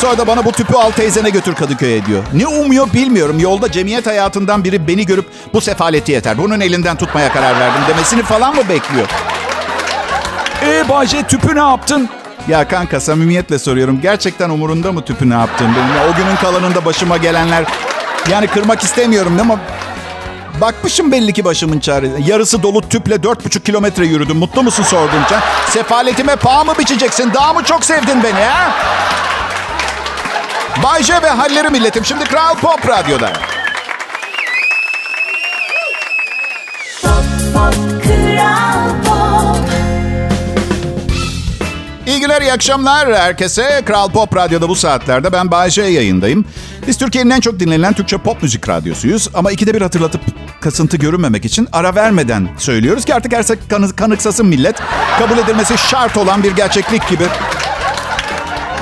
Sonra 0.00 0.18
da 0.18 0.26
bana 0.26 0.44
bu 0.44 0.52
tüpü 0.52 0.74
al 0.74 0.90
teyzene 0.90 1.30
götür 1.30 1.54
Kadıköy'e 1.54 2.06
diyor. 2.06 2.22
Ne 2.32 2.46
umuyor 2.46 2.92
bilmiyorum. 2.92 3.38
Yolda 3.38 3.72
cemiyet 3.72 4.06
hayatından 4.06 4.64
biri 4.64 4.88
beni 4.88 5.06
görüp 5.06 5.26
bu 5.54 5.60
sefaleti 5.60 6.12
yeter. 6.12 6.38
Bunun 6.38 6.60
elinden 6.60 6.96
tutmaya 6.96 7.32
karar 7.32 7.60
verdim 7.60 7.80
demesini 7.88 8.22
falan 8.22 8.54
mı 8.54 8.62
bekliyor? 8.68 9.06
E 10.62 10.88
Bayce 10.88 11.22
tüpü 11.22 11.54
ne 11.54 11.60
yaptın? 11.60 12.08
Ya 12.48 12.68
kanka 12.68 13.00
samimiyetle 13.00 13.58
soruyorum. 13.58 14.00
Gerçekten 14.02 14.50
umurunda 14.50 14.92
mı 14.92 15.04
tüpü 15.04 15.30
ne 15.30 15.34
yaptığım 15.34 15.68
benim? 15.74 16.10
O 16.12 16.16
günün 16.16 16.36
kalanında 16.36 16.84
başıma 16.84 17.16
gelenler... 17.16 17.64
Yani 18.30 18.46
kırmak 18.46 18.82
istemiyorum 18.82 19.38
ama... 19.40 19.58
Bakmışım 20.60 21.12
belli 21.12 21.32
ki 21.32 21.44
başımın 21.44 21.80
çaresine. 21.80 22.26
Yarısı 22.26 22.62
dolu 22.62 22.88
tüple 22.88 23.22
dört 23.22 23.44
buçuk 23.44 23.64
kilometre 23.64 24.06
yürüdüm. 24.06 24.36
Mutlu 24.36 24.62
musun 24.62 24.82
sorduğunca? 24.82 25.40
Sefaletime 25.70 26.36
paha 26.36 26.64
mı 26.64 26.72
biçeceksin? 26.78 27.34
Daha 27.34 27.52
mı 27.52 27.64
çok 27.64 27.84
sevdin 27.84 28.22
beni 28.22 28.44
ha? 28.44 28.70
Bay 30.82 31.02
J 31.02 31.22
ve 31.22 31.28
halleri 31.30 31.70
milletim. 31.70 32.04
Şimdi 32.04 32.24
Kral 32.24 32.54
Pop 32.54 32.88
Radyo'da. 32.88 33.32
Pop 37.02 37.24
Pop 37.54 37.74
Kral 38.04 38.88
Pop 39.04 39.68
İyi 42.06 42.20
günler, 42.20 42.42
iyi 42.42 42.52
akşamlar 42.52 43.14
herkese. 43.14 43.82
Kral 43.86 44.10
Pop 44.10 44.36
Radyo'da 44.36 44.68
bu 44.68 44.74
saatlerde 44.74 45.32
ben 45.32 45.50
Bayece 45.50 45.82
yayındayım. 45.82 46.44
Biz 46.86 46.98
Türkiye'nin 46.98 47.30
en 47.30 47.40
çok 47.40 47.60
dinlenen 47.60 47.92
Türkçe 47.92 48.18
pop 48.18 48.42
müzik 48.42 48.68
radyosuyuz. 48.68 49.28
Ama 49.34 49.52
ikide 49.52 49.74
bir 49.74 49.82
hatırlatıp 49.82 50.20
kasıntı 50.60 50.96
görünmemek 50.96 51.44
için 51.44 51.68
ara 51.72 51.94
vermeden 51.94 52.48
söylüyoruz 52.58 53.04
ki 53.04 53.14
artık 53.14 53.32
her 53.32 53.44
kanı, 53.68 53.96
kanıksasın 53.96 54.46
millet. 54.46 54.76
Kabul 55.18 55.38
edilmesi 55.38 55.78
şart 55.78 56.16
olan 56.16 56.42
bir 56.42 56.56
gerçeklik 56.56 57.08
gibi. 57.08 57.24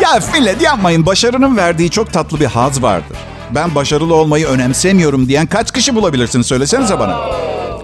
Ya 0.03 0.19
millet 0.35 0.63
yapmayın. 0.63 1.07
Başarının 1.07 1.57
verdiği 1.57 1.91
çok 1.91 2.13
tatlı 2.13 2.41
bir 2.41 2.47
haz 2.47 2.83
vardır. 2.83 3.17
Ben 3.55 3.75
başarılı 3.75 4.15
olmayı 4.15 4.47
önemsemiyorum 4.47 5.29
diyen 5.29 5.47
kaç 5.47 5.73
kişi 5.73 5.95
bulabilirsiniz 5.95 6.47
söylesenize 6.47 6.99
bana. 6.99 7.17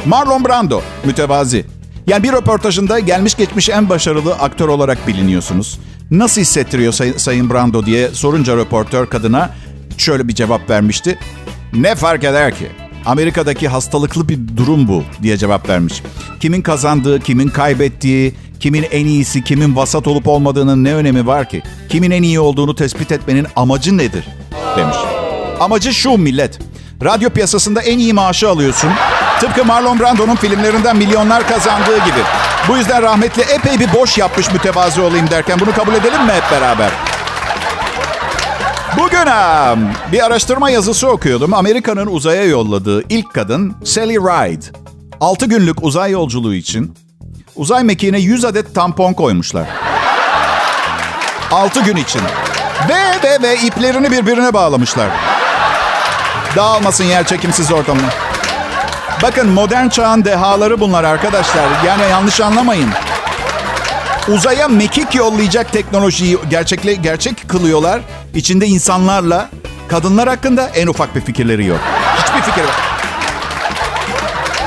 Marlon 0.07 0.45
Brando, 0.45 0.81
mütevazi. 1.05 1.67
Yani 2.07 2.23
bir 2.23 2.33
röportajında 2.33 2.99
gelmiş 2.99 3.35
geçmiş 3.35 3.69
en 3.69 3.89
başarılı 3.89 4.35
aktör 4.35 4.69
olarak 4.69 5.07
biliniyorsunuz. 5.07 5.79
Nasıl 6.11 6.41
hissettiriyor 6.41 6.93
say- 6.93 7.19
Sayın 7.19 7.51
Brando 7.51 7.87
diye 7.87 8.09
sorunca 8.09 8.57
röportör 8.57 9.07
kadına 9.07 9.51
şöyle 9.99 10.29
bir 10.29 10.35
cevap 10.35 10.71
vermişti. 10.71 11.19
Ne 11.73 11.95
fark 11.95 12.25
eder 12.25 12.55
ki? 12.55 12.71
Amerika'daki 13.07 13.69
hastalıklı 13.69 14.29
bir 14.29 14.39
durum 14.57 14.89
bu 14.89 15.05
diye 15.23 15.37
cevap 15.37 15.69
vermiş. 15.69 16.03
Kimin 16.41 16.63
kazandığı, 16.63 17.21
kimin 17.21 17.49
kaybettiği, 17.49 18.35
kimin 18.61 18.87
en 18.91 19.07
iyisi, 19.07 19.45
kimin 19.45 19.77
vasat 19.77 20.07
olup 20.07 20.29
olmadığının 20.29 20.85
ne 20.85 20.95
önemi 20.95 21.27
var 21.27 21.49
ki? 21.49 21.63
Kimin 21.89 22.11
en 22.11 22.23
iyi 22.23 22.41
olduğunu 22.41 22.75
tespit 22.75 23.13
etmenin 23.13 23.47
amacı 23.57 23.99
nedir? 23.99 24.25
demiş. 24.77 24.97
Amacı 25.61 25.95
şu 25.95 26.19
millet. 26.19 26.59
Radyo 27.05 27.31
piyasasında 27.31 27.83
en 27.83 27.99
iyi 27.99 28.13
maaşı 28.13 28.49
alıyorsun. 28.49 28.91
Tıpkı 29.41 29.65
Marlon 29.65 30.01
Brando'nun 30.01 30.37
filmlerinden 30.37 30.97
milyonlar 30.97 31.49
kazandığı 31.49 31.97
gibi. 31.97 32.21
Bu 32.69 32.77
yüzden 32.77 33.03
rahmetli 33.03 33.43
epey 33.43 33.81
bir 33.81 33.93
boş 33.95 34.19
yapmış 34.19 34.53
mütevazi 34.53 35.01
olayım 35.01 35.31
derken 35.31 35.61
bunu 35.61 35.73
kabul 35.73 35.95
edelim 35.95 36.25
mi 36.27 36.33
hep 36.33 36.51
beraber? 36.53 36.91
Bugün 38.99 39.27
ha, 39.27 39.77
bir 40.13 40.27
araştırma 40.27 40.71
yazısı 40.71 41.09
okuyordum. 41.09 41.55
Amerika'nın 41.55 42.07
uzaya 42.07 42.45
yolladığı 42.45 43.03
ilk 43.09 43.35
kadın 43.35 43.77
Sally 43.85 44.17
Ride. 44.17 44.65
6 45.21 45.47
günlük 45.47 45.83
uzay 45.83 46.11
yolculuğu 46.11 46.55
için 46.55 46.95
uzay 47.57 47.85
mekiğine 47.85 48.19
100 48.19 48.45
adet 48.45 48.75
tampon 48.75 49.13
koymuşlar. 49.13 49.67
6 51.51 51.81
gün 51.81 51.97
için. 51.97 52.23
Ve 52.89 53.29
ve 53.29 53.43
ve 53.43 53.57
iplerini 53.57 54.11
birbirine 54.11 54.53
bağlamışlar. 54.53 55.09
Dağılmasın 56.57 57.05
yer 57.05 57.27
çekimsiz 57.27 57.73
ortamına. 57.73 58.09
Bakın 59.23 59.49
modern 59.49 59.89
çağın 59.89 60.25
dehaları 60.25 60.81
bunlar 60.81 61.05
arkadaşlar. 61.05 61.65
Yani 61.87 62.03
yanlış 62.11 62.41
anlamayın. 62.41 62.91
Uzaya 64.29 64.69
mekik 64.69 65.15
yollayacak 65.15 65.73
teknolojiyi 65.73 66.39
gerçekle 66.51 66.95
gerçek 66.95 67.49
kılıyorlar. 67.49 68.01
İçinde 68.35 68.67
insanlarla 68.67 69.51
kadınlar 69.89 70.29
hakkında 70.29 70.69
en 70.69 70.87
ufak 70.87 71.17
bir 71.17 71.21
fikirleri 71.21 71.67
yok. 71.67 71.81
Hiçbir 72.17 72.41
fikir 72.43 72.63
yok. 72.63 72.75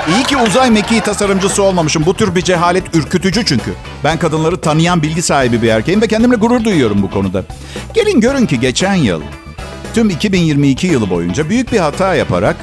İyi 0.09 0.23
ki 0.23 0.37
uzay 0.37 0.71
mekiği 0.71 1.01
tasarımcısı 1.01 1.63
olmamışım. 1.63 2.05
Bu 2.05 2.13
tür 2.13 2.35
bir 2.35 2.41
cehalet 2.41 2.95
ürkütücü 2.95 3.45
çünkü. 3.45 3.73
Ben 4.03 4.17
kadınları 4.19 4.61
tanıyan 4.61 5.01
bilgi 5.01 5.21
sahibi 5.21 5.61
bir 5.61 5.69
erkeğim 5.69 6.01
ve 6.01 6.07
kendimle 6.07 6.35
gurur 6.35 6.63
duyuyorum 6.63 7.01
bu 7.01 7.09
konuda. 7.09 7.43
Gelin 7.93 8.21
görün 8.21 8.45
ki 8.45 8.59
geçen 8.59 8.95
yıl, 8.95 9.21
tüm 9.93 10.09
2022 10.09 10.87
yılı 10.87 11.09
boyunca 11.09 11.49
büyük 11.49 11.71
bir 11.71 11.79
hata 11.79 12.15
yaparak 12.15 12.55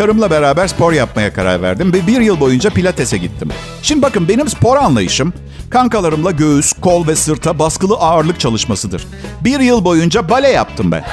karımla 0.00 0.30
beraber 0.30 0.68
spor 0.68 0.92
yapmaya 0.92 1.32
karar 1.32 1.62
verdim 1.62 1.92
ve 1.92 2.06
bir 2.06 2.20
yıl 2.20 2.40
boyunca 2.40 2.70
pilatese 2.70 3.18
gittim. 3.18 3.48
Şimdi 3.82 4.02
bakın 4.02 4.28
benim 4.28 4.48
spor 4.48 4.76
anlayışım 4.76 5.32
kankalarımla 5.70 6.30
göğüs, 6.30 6.72
kol 6.72 7.06
ve 7.06 7.16
sırta 7.16 7.58
baskılı 7.58 7.94
ağırlık 7.94 8.40
çalışmasıdır. 8.40 9.06
Bir 9.40 9.60
yıl 9.60 9.84
boyunca 9.84 10.28
bale 10.30 10.48
yaptım 10.48 10.92
ben. 10.92 11.04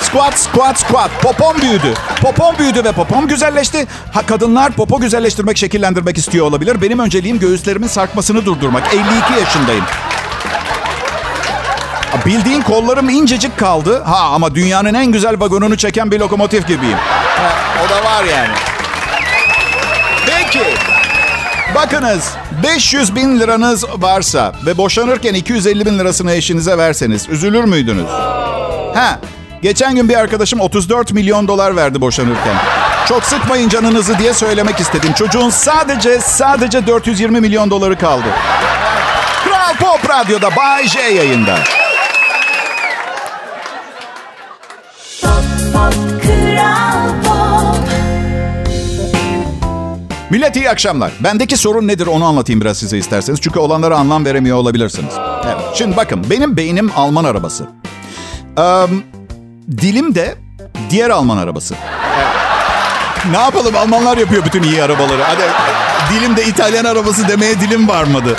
Squat, 0.00 0.38
squat, 0.38 0.78
squat. 0.78 1.10
Popom 1.22 1.62
büyüdü. 1.62 1.94
Popom 2.22 2.58
büyüdü 2.58 2.84
ve 2.84 2.92
popom 2.92 3.28
güzelleşti. 3.28 3.86
Ha 4.12 4.26
kadınlar 4.26 4.72
popo 4.72 5.00
güzelleştirmek, 5.00 5.56
şekillendirmek 5.56 6.18
istiyor 6.18 6.46
olabilir. 6.46 6.82
Benim 6.82 6.98
önceliğim 6.98 7.38
göğüslerimin 7.38 7.88
sarkmasını 7.88 8.44
durdurmak. 8.44 8.94
52 8.94 9.40
yaşındayım. 9.40 9.84
Bildiğin 12.26 12.62
kollarım 12.62 13.08
incecik 13.08 13.58
kaldı. 13.58 14.02
Ha 14.02 14.18
ama 14.18 14.54
dünyanın 14.54 14.94
en 14.94 15.12
güzel 15.12 15.40
vagonunu 15.40 15.76
çeken 15.76 16.10
bir 16.10 16.20
lokomotif 16.20 16.68
gibiyim. 16.68 16.98
O 17.86 17.88
da 17.88 18.04
var 18.04 18.24
yani. 18.24 18.54
Peki. 20.26 20.64
Bakınız 21.74 22.30
500 22.62 23.14
bin 23.14 23.40
liranız 23.40 23.84
varsa 23.96 24.52
ve 24.66 24.76
boşanırken 24.76 25.34
250 25.34 25.86
bin 25.86 25.98
lirasını 25.98 26.32
eşinize 26.32 26.78
verseniz 26.78 27.28
üzülür 27.28 27.64
müydünüz? 27.64 28.08
Ha, 28.94 29.18
geçen 29.62 29.94
gün 29.94 30.08
bir 30.08 30.14
arkadaşım 30.14 30.60
34 30.60 31.12
milyon 31.12 31.48
dolar 31.48 31.76
verdi 31.76 32.00
boşanırken. 32.00 32.54
Çok 33.08 33.24
sıkmayın 33.24 33.68
canınızı 33.68 34.18
diye 34.18 34.34
söylemek 34.34 34.80
istedim. 34.80 35.12
Çocuğun 35.12 35.50
sadece 35.50 36.20
sadece 36.20 36.86
420 36.86 37.40
milyon 37.40 37.70
doları 37.70 37.98
kaldı. 37.98 38.26
Kral 39.44 39.74
Pop 39.74 40.10
Radyo'da 40.10 40.56
Bay 40.56 40.88
J 40.88 41.00
yayında. 41.00 41.58
Millet 50.34 50.56
iyi 50.56 50.70
akşamlar. 50.70 51.12
Bendeki 51.20 51.56
sorun 51.56 51.88
nedir 51.88 52.06
onu 52.06 52.24
anlatayım 52.24 52.60
biraz 52.60 52.78
size 52.78 52.98
isterseniz. 52.98 53.40
Çünkü 53.40 53.58
olanlara 53.58 53.96
anlam 53.96 54.24
veremiyor 54.24 54.56
olabilirsiniz. 54.56 55.14
Evet. 55.44 55.56
Şimdi 55.74 55.96
bakın 55.96 56.26
benim 56.30 56.56
beynim 56.56 56.90
Alman 56.96 57.24
arabası. 57.24 57.68
Ee, 58.58 58.86
dilim 59.70 60.14
de 60.14 60.34
diğer 60.90 61.10
Alman 61.10 61.36
arabası. 61.36 61.74
Ne 63.30 63.36
yapalım 63.36 63.76
Almanlar 63.76 64.16
yapıyor 64.16 64.44
bütün 64.44 64.62
iyi 64.62 64.82
arabaları. 64.82 65.22
Hadi 65.22 65.42
dilim 66.14 66.36
de 66.36 66.44
İtalyan 66.44 66.84
arabası 66.84 67.28
demeye 67.28 67.60
dilim 67.60 67.88
varmadı. 67.88 68.36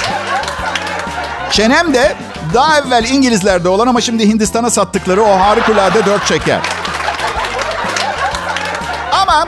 Çenem 1.52 1.94
de 1.94 2.16
daha 2.54 2.80
evvel 2.80 3.10
İngilizlerde 3.10 3.70
olan 3.70 3.88
ama 3.88 4.02
şimdi 4.02 4.28
Hindistan'a 4.28 4.70
sattıkları 4.70 5.24
o 5.24 5.40
harikulade 5.40 6.06
dört 6.06 6.26
çeker. 6.26 6.60
Ama 9.12 9.48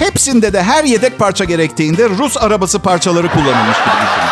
Hepsinde 0.00 0.52
de 0.52 0.62
her 0.62 0.84
yedek 0.84 1.18
parça 1.18 1.44
gerektiğinde 1.44 2.08
Rus 2.08 2.36
arabası 2.36 2.78
parçaları 2.78 3.28
kullanılmış 3.28 3.78
gibi 3.78 3.94
düşünün. 3.94 4.30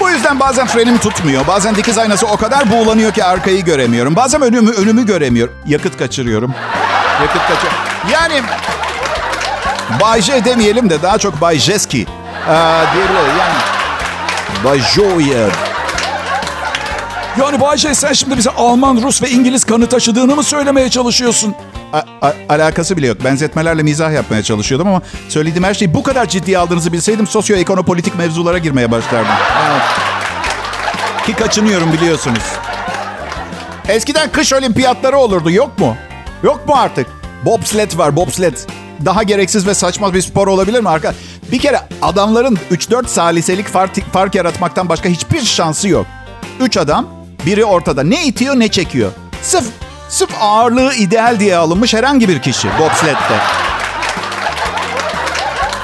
Bu 0.00 0.10
yüzden 0.10 0.40
bazen 0.40 0.66
frenim 0.66 0.98
tutmuyor. 0.98 1.46
Bazen 1.46 1.74
dikiz 1.74 1.98
aynası 1.98 2.26
o 2.26 2.36
kadar 2.36 2.72
buğulanıyor 2.72 3.12
ki 3.12 3.24
arkayı 3.24 3.64
göremiyorum. 3.64 4.16
Bazen 4.16 4.42
önümü 4.42 4.70
önümü 4.70 5.06
göremiyorum. 5.06 5.54
Yakıt 5.66 5.98
kaçırıyorum. 5.98 6.54
Yakıt 7.22 7.42
kaçır. 7.42 7.70
Yani 8.12 8.42
Bay 10.00 10.22
J 10.22 10.44
demeyelim 10.44 10.90
de 10.90 11.02
daha 11.02 11.18
çok 11.18 11.40
Bay 11.40 11.58
Jeski. 11.58 12.06
Ee, 12.48 12.82
diyebiliriz. 12.94 13.38
Yani 13.38 13.54
Bay 14.64 14.80
Joyer. 14.94 15.50
Yani 17.40 17.60
Bayce 17.60 17.94
sen 17.94 18.12
şimdi 18.12 18.36
bize 18.36 18.50
Alman, 18.50 19.02
Rus 19.02 19.22
ve 19.22 19.30
İngiliz 19.30 19.64
kanı 19.64 19.86
taşıdığını 19.86 20.36
mı 20.36 20.42
söylemeye 20.42 20.90
çalışıyorsun? 20.90 21.54
A- 22.22 22.32
alakası 22.48 22.96
bile 22.96 23.06
yok. 23.06 23.24
Benzetmelerle 23.24 23.82
mizah 23.82 24.12
yapmaya 24.12 24.42
çalışıyordum 24.42 24.88
ama 24.88 25.02
söylediğim 25.28 25.64
her 25.64 25.74
şeyi 25.74 25.94
bu 25.94 26.02
kadar 26.02 26.26
ciddiye 26.28 26.58
aldığınızı 26.58 26.92
bilseydim 26.92 27.26
sosyoekonopolitik 27.26 28.18
mevzulara 28.18 28.58
girmeye 28.58 28.90
başlardım. 28.90 29.32
Evet. 29.70 29.82
Ki 31.26 31.32
kaçınıyorum 31.34 31.92
biliyorsunuz. 31.92 32.42
Eskiden 33.88 34.32
kış 34.32 34.52
olimpiyatları 34.52 35.16
olurdu 35.16 35.50
yok 35.50 35.78
mu? 35.78 35.96
Yok 36.42 36.68
mu 36.68 36.74
artık? 36.76 37.06
Bobsled 37.44 37.98
var 37.98 38.16
bobsled. 38.16 38.54
Daha 39.04 39.22
gereksiz 39.22 39.66
ve 39.66 39.74
saçma 39.74 40.14
bir 40.14 40.22
spor 40.22 40.46
olabilir 40.48 40.80
mi 40.80 40.88
arka? 40.88 41.14
Bir 41.52 41.58
kere 41.58 41.80
adamların 42.02 42.58
3-4 42.70 43.08
saliselik 43.08 43.66
fark, 43.68 44.12
fark 44.12 44.34
yaratmaktan 44.34 44.88
başka 44.88 45.08
hiçbir 45.08 45.40
şansı 45.42 45.88
yok. 45.88 46.06
3 46.60 46.76
adam, 46.76 47.06
biri 47.46 47.64
ortada. 47.64 48.02
Ne 48.02 48.24
itiyor 48.26 48.58
ne 48.58 48.68
çekiyor. 48.68 49.10
Sırf, 49.42 49.64
sırf 50.08 50.30
ağırlığı 50.40 50.94
ideal 50.94 51.40
diye 51.40 51.56
alınmış 51.56 51.94
herhangi 51.94 52.28
bir 52.28 52.42
kişi 52.42 52.68
bobsledde. 52.78 53.38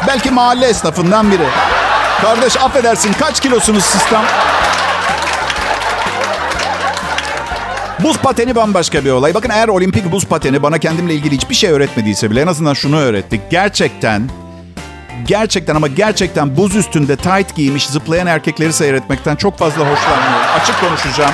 Belki 0.07 0.31
mahalle 0.31 0.67
esnafından 0.67 1.31
biri. 1.31 1.47
Kardeş 2.23 2.57
affedersin 2.57 3.13
kaç 3.13 3.41
kilosunuz 3.41 3.85
sistem? 3.85 4.23
Buz 8.01 8.19
pateni 8.19 8.55
bambaşka 8.55 9.05
bir 9.05 9.11
olay. 9.11 9.35
Bakın 9.35 9.51
eğer 9.51 9.69
olimpik 9.69 10.13
buz 10.13 10.27
pateni 10.27 10.63
bana 10.63 10.79
kendimle 10.79 11.15
ilgili 11.15 11.35
hiçbir 11.35 11.55
şey 11.55 11.71
öğretmediyse 11.71 12.31
bile 12.31 12.41
en 12.41 12.47
azından 12.47 12.75
şunu 12.75 12.97
öğretti. 12.97 13.41
Gerçekten, 13.51 14.31
gerçekten 15.27 15.75
ama 15.75 15.87
gerçekten 15.87 16.57
buz 16.57 16.77
üstünde 16.77 17.17
tight 17.17 17.57
giymiş 17.57 17.87
zıplayan 17.87 18.27
erkekleri 18.27 18.73
seyretmekten 18.73 19.37
çok 19.37 19.59
fazla 19.59 19.81
hoşlanmıyorum. 19.81 20.61
Açık 20.61 20.81
konuşacağım. 20.81 21.33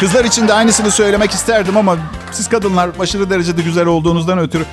Kızlar 0.00 0.24
için 0.24 0.48
de 0.48 0.54
aynısını 0.54 0.90
söylemek 0.90 1.30
isterdim 1.30 1.76
ama 1.76 1.96
siz 2.32 2.48
kadınlar 2.48 2.90
aşırı 3.00 3.30
derecede 3.30 3.62
güzel 3.62 3.86
olduğunuzdan 3.86 4.38
ötürü. 4.38 4.64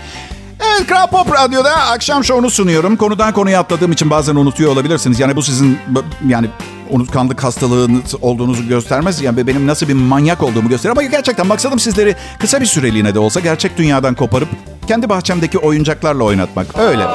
Evet 0.59 0.87
Kral 0.87 1.07
Pop 1.07 1.33
Radyo'da 1.33 1.75
akşam 1.75 2.23
şovunu 2.23 2.49
sunuyorum. 2.49 2.95
Konudan 2.95 3.33
konuya 3.33 3.59
atladığım 3.59 3.91
için 3.91 4.09
bazen 4.09 4.35
unutuyor 4.35 4.71
olabilirsiniz. 4.71 5.19
Yani 5.19 5.35
bu 5.35 5.41
sizin 5.41 5.79
yani 6.27 6.47
unutkanlık 6.89 7.43
hastalığınız 7.43 8.15
olduğunuzu 8.21 8.67
göstermez. 8.67 9.21
Yani 9.21 9.47
benim 9.47 9.67
nasıl 9.67 9.87
bir 9.87 9.93
manyak 9.93 10.43
olduğumu 10.43 10.69
gösterir. 10.69 10.91
Ama 10.91 11.03
gerçekten 11.03 11.47
maksadım 11.47 11.79
sizleri 11.79 12.15
kısa 12.39 12.61
bir 12.61 12.65
süreliğine 12.65 13.15
de 13.15 13.19
olsa 13.19 13.39
gerçek 13.39 13.77
dünyadan 13.77 14.15
koparıp 14.15 14.49
kendi 14.87 15.09
bahçemdeki 15.09 15.57
oyuncaklarla 15.57 16.23
oynatmak. 16.23 16.79
Öyle. 16.79 17.05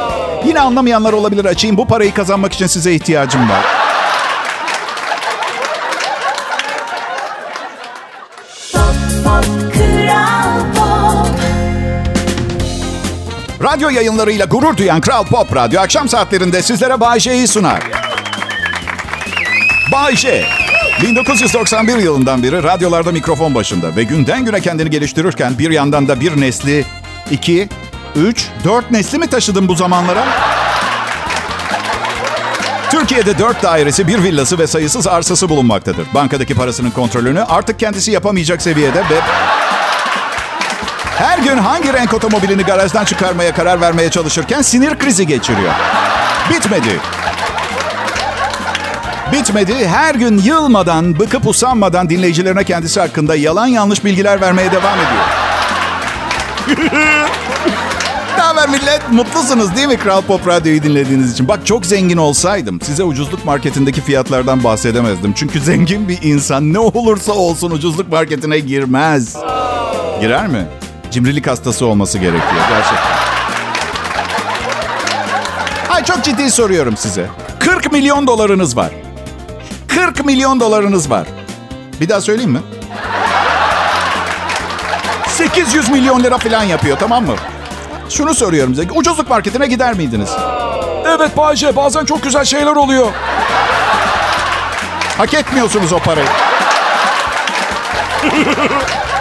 Yine 0.46 0.61
anlamayanlar 0.61 1.12
olabilir 1.12 1.44
açayım. 1.44 1.77
Bu 1.77 1.87
parayı 1.87 2.14
kazanmak 2.14 2.53
için 2.53 2.66
size 2.66 2.94
ihtiyacım 2.94 3.48
var. 3.48 3.82
Radyo 13.73 13.89
yayınlarıyla 13.89 14.47
gurur 14.47 14.77
duyan 14.77 15.01
Kral 15.01 15.25
Pop 15.25 15.57
Radyo 15.57 15.81
akşam 15.81 16.09
saatlerinde 16.09 16.63
sizlere 16.63 17.01
Bay 17.01 17.21
J'yi 17.21 17.49
sunar. 17.49 17.83
Bay 19.93 20.17
J. 20.17 20.45
1991 21.03 21.97
yılından 21.97 22.43
beri 22.43 22.63
radyolarda 22.63 23.13
mikrofon 23.13 23.55
başında 23.55 23.97
ve 23.97 24.03
günden 24.03 24.45
güne 24.45 24.61
kendini 24.61 24.91
geliştirirken 24.91 25.59
bir 25.59 25.71
yandan 25.71 26.09
da 26.09 26.21
bir 26.21 26.41
nesli, 26.41 26.85
iki, 27.31 27.69
üç, 28.17 28.49
dört 28.65 28.91
nesli 28.91 29.19
mi 29.19 29.27
taşıdın 29.27 29.69
bu 29.69 29.75
zamanlara? 29.75 30.25
Türkiye'de 32.91 33.39
dört 33.39 33.63
dairesi, 33.63 34.09
bir 34.09 34.23
villası 34.23 34.59
ve 34.59 34.67
sayısız 34.67 35.07
arsası 35.07 35.49
bulunmaktadır. 35.49 36.07
Bankadaki 36.15 36.55
parasının 36.55 36.91
kontrolünü 36.91 37.43
artık 37.43 37.79
kendisi 37.79 38.11
yapamayacak 38.11 38.63
seviyede 38.63 38.99
ve 38.99 39.21
her 41.18 41.38
gün 41.38 41.57
hangi 41.57 41.92
renk 41.92 42.14
otomobilini 42.14 42.62
garajdan 42.62 43.05
çıkarmaya 43.05 43.55
karar 43.55 43.81
vermeye 43.81 44.11
çalışırken 44.11 44.62
sinir 44.62 44.98
krizi 44.98 45.27
geçiriyor. 45.27 45.72
Bitmedi. 46.51 47.01
Bitmedi. 49.33 49.88
Her 49.88 50.14
gün 50.14 50.38
yılmadan, 50.38 51.18
bıkıp 51.18 51.46
usanmadan 51.46 52.11
dinleyicilerine 52.11 52.64
kendisi 52.64 53.01
hakkında 53.01 53.37
yalan 53.37 53.66
yanlış 53.66 54.05
bilgiler 54.05 54.40
vermeye 54.40 54.72
devam 54.72 54.98
ediyor. 54.98 55.25
ne 58.57 58.66
millet? 58.66 59.03
Mutlusunuz 59.11 59.77
değil 59.77 59.88
mi 59.88 59.96
Kral 59.96 60.22
Pop 60.22 60.48
Radyo'yu 60.48 60.83
dinlediğiniz 60.83 61.33
için? 61.33 61.48
Bak 61.48 61.66
çok 61.66 61.87
zengin 61.87 62.16
olsaydım 62.16 62.81
size 62.81 63.05
ucuzluk 63.05 63.44
marketindeki 63.44 64.01
fiyatlardan 64.01 64.64
bahsedemezdim. 64.64 65.33
Çünkü 65.33 65.61
zengin 65.61 66.09
bir 66.09 66.18
insan 66.22 66.72
ne 66.72 66.79
olursa 66.79 67.33
olsun 67.33 67.70
ucuzluk 67.70 68.09
marketine 68.09 68.59
girmez. 68.59 69.37
Girer 70.20 70.46
mi? 70.46 70.66
Cimrilik 71.12 71.46
hastası 71.46 71.87
olması 71.87 72.18
gerekiyor 72.18 72.62
gerçekten. 72.68 73.12
Ay 75.90 76.05
çok 76.05 76.25
ciddi 76.25 76.51
soruyorum 76.51 76.96
size. 76.96 77.27
40 77.59 77.92
milyon 77.92 78.27
dolarınız 78.27 78.77
var. 78.77 78.90
40 79.88 80.25
milyon 80.25 80.61
dolarınız 80.61 81.11
var. 81.11 81.27
Bir 82.01 82.09
daha 82.09 82.20
söyleyeyim 82.20 82.51
mi? 82.51 82.61
800 85.29 85.88
milyon 85.88 86.22
lira 86.22 86.38
falan 86.38 86.62
yapıyor 86.62 86.96
tamam 87.01 87.27
mı? 87.27 87.35
Şunu 88.09 88.35
soruyorum 88.35 88.75
size. 88.75 88.88
Ucuzluk 88.94 89.31
marketine 89.31 89.66
gider 89.66 89.94
miydiniz? 89.94 90.31
Evet 91.07 91.37
Bayce 91.37 91.77
bazen 91.77 92.05
çok 92.05 92.22
güzel 92.22 92.44
şeyler 92.44 92.77
oluyor. 92.77 93.07
Hak 95.18 95.35
etmiyorsunuz 95.35 95.92
o 95.92 95.98
parayı. 95.98 96.27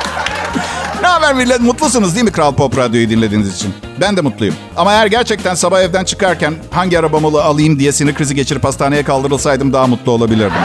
haber 1.11 1.33
millet? 1.33 1.61
Mutlusunuz 1.61 2.15
değil 2.15 2.25
mi 2.25 2.31
Kral 2.31 2.53
Pop 2.53 2.77
Radyo'yu 2.77 3.09
dinlediğiniz 3.09 3.55
için? 3.55 3.73
Ben 4.01 4.17
de 4.17 4.21
mutluyum. 4.21 4.55
Ama 4.77 4.93
eğer 4.93 5.05
gerçekten 5.05 5.55
sabah 5.55 5.81
evden 5.81 6.03
çıkarken 6.03 6.53
hangi 6.71 6.99
arabamı 6.99 7.41
alayım 7.41 7.79
diye 7.79 7.91
sinir 7.91 8.15
krizi 8.15 8.35
geçirip 8.35 8.63
hastaneye 8.63 9.03
kaldırılsaydım 9.03 9.73
daha 9.73 9.87
mutlu 9.87 10.11
olabilirdim. 10.11 10.61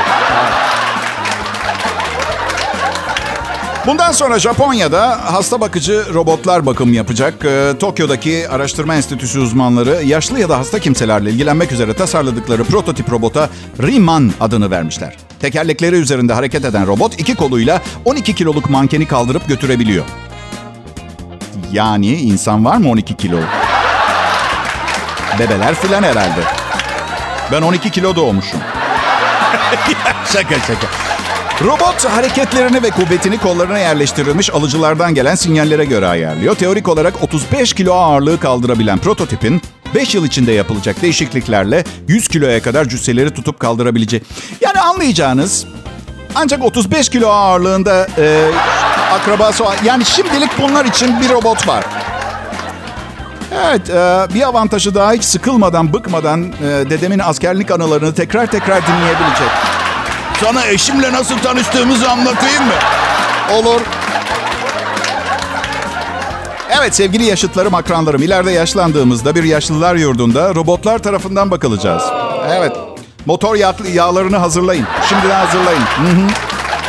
Bundan 3.87 4.13
sonra 4.13 4.39
Japonya'da 4.39 5.33
hasta 5.33 5.61
bakıcı 5.61 6.15
robotlar 6.15 6.67
bakım 6.67 6.93
yapacak. 6.93 7.45
Ee, 7.45 7.73
Tokyo'daki 7.81 8.49
araştırma 8.49 8.95
enstitüsü 8.95 9.41
uzmanları 9.41 10.03
yaşlı 10.05 10.41
ya 10.41 10.49
da 10.49 10.59
hasta 10.59 10.79
kimselerle 10.79 11.31
ilgilenmek 11.31 11.73
üzere 11.73 11.95
tasarladıkları 11.95 12.65
prototip 12.65 13.13
robota 13.13 13.51
Riman 13.83 14.33
adını 14.41 14.71
vermişler. 14.71 15.17
Tekerlekleri 15.41 15.97
üzerinde 15.97 16.33
hareket 16.33 16.65
eden 16.65 16.87
robot 16.87 17.21
iki 17.21 17.35
koluyla 17.35 17.83
12 18.05 18.35
kiloluk 18.35 18.71
mankeni 18.71 19.07
kaldırıp 19.07 19.49
götürebiliyor. 19.49 20.05
Yani 21.73 22.13
insan 22.13 22.65
var 22.65 22.77
mı 22.77 22.91
12 22.91 23.17
kilo? 23.17 23.37
Bebeler 25.39 25.75
filan 25.75 26.03
herhalde. 26.03 26.41
Ben 27.53 27.63
12 27.63 27.91
kilo 27.91 28.17
doğmuşum. 28.17 28.61
şaka 30.33 30.55
şaka. 30.55 30.87
Robot 31.65 32.05
hareketlerini 32.05 32.83
ve 32.83 32.91
kuvvetini 32.91 33.39
kollarına 33.39 33.79
yerleştirilmiş 33.79 34.51
alıcılardan 34.51 35.15
gelen 35.15 35.35
sinyallere 35.35 35.85
göre 35.85 36.07
ayarlıyor. 36.07 36.55
Teorik 36.55 36.89
olarak 36.89 37.23
35 37.23 37.73
kilo 37.73 37.95
ağırlığı 37.95 38.41
kaldırabilen 38.41 38.99
prototipin 38.99 39.63
5 39.95 40.15
yıl 40.15 40.27
içinde 40.27 40.53
yapılacak 40.53 41.03
değişikliklerle 41.03 41.85
100 42.09 42.29
kiloya 42.29 42.63
kadar 42.63 42.89
cüsseleri 42.89 43.35
tutup 43.35 43.61
kaldırabileceği. 43.61 44.23
Yani 44.61 44.81
anlayacağınız 44.81 45.67
ancak 46.35 46.65
35 46.65 47.09
kilo 47.09 47.29
ağırlığında 47.29 48.07
e, 48.19 48.51
akrabası 49.17 49.65
yani 49.85 50.05
şimdilik 50.05 50.51
bunlar 50.61 50.85
için 50.85 51.21
bir 51.21 51.29
robot 51.29 51.69
var. 51.69 51.85
Evet, 53.65 53.91
e, 53.91 54.27
bir 54.35 54.43
avantajı 54.43 54.95
daha 54.95 55.13
hiç 55.13 55.25
sıkılmadan, 55.25 55.93
bıkmadan 55.93 56.43
e, 56.43 56.91
dedemin 56.91 57.19
askerlik 57.19 57.71
anılarını 57.71 58.15
tekrar 58.15 58.47
tekrar 58.47 58.87
dinleyebilecek. 58.87 59.49
Sana 60.45 60.67
eşimle 60.67 61.13
nasıl 61.13 61.39
tanıştığımızı 61.39 62.11
anlatayım 62.11 62.65
mı? 62.65 62.73
Olur. 63.53 63.81
Evet 66.79 66.95
sevgili 66.95 67.25
yaşıtlarım, 67.25 67.75
akranlarım. 67.75 68.23
ileride 68.23 68.51
yaşlandığımızda 68.51 69.35
bir 69.35 69.45
yaşlılar 69.45 69.95
yurdunda 69.95 70.55
robotlar 70.55 70.99
tarafından 70.99 71.51
bakılacağız. 71.51 72.03
Evet. 72.51 72.73
Motor 73.27 73.55
yağ, 73.55 73.75
yağlarını 73.93 74.37
hazırlayın. 74.37 74.87
Şimdiden 75.09 75.47
hazırlayın. 75.47 75.81
Hı 75.81 76.03
hı. 76.03 76.29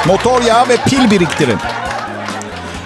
Motor 0.08 0.42
yağı 0.42 0.70
ve 0.70 0.78
pil 0.78 1.12
biriktirin. 1.12 1.58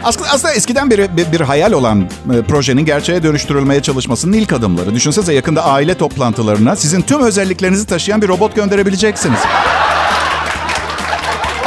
Aslında, 0.04 0.30
aslında 0.30 0.54
eskiden 0.54 0.90
beri 0.90 1.18
bir, 1.18 1.32
bir 1.32 1.42
hayal 1.42 1.72
olan 1.72 2.02
e, 2.02 2.42
projenin 2.42 2.86
gerçeğe 2.86 3.24
dönüştürülmeye 3.24 3.82
çalışmasının 3.82 4.34
ilk 4.34 4.54
adımları. 4.54 4.96
Düşünsenize 4.96 5.34
yakında 5.34 5.66
aile 5.66 5.98
toplantılarına 5.98 6.76
sizin 6.76 7.02
tüm 7.02 7.22
özelliklerinizi 7.22 7.86
taşıyan 7.86 8.22
bir 8.22 8.28
robot 8.28 8.56
gönderebileceksiniz. 8.56 9.40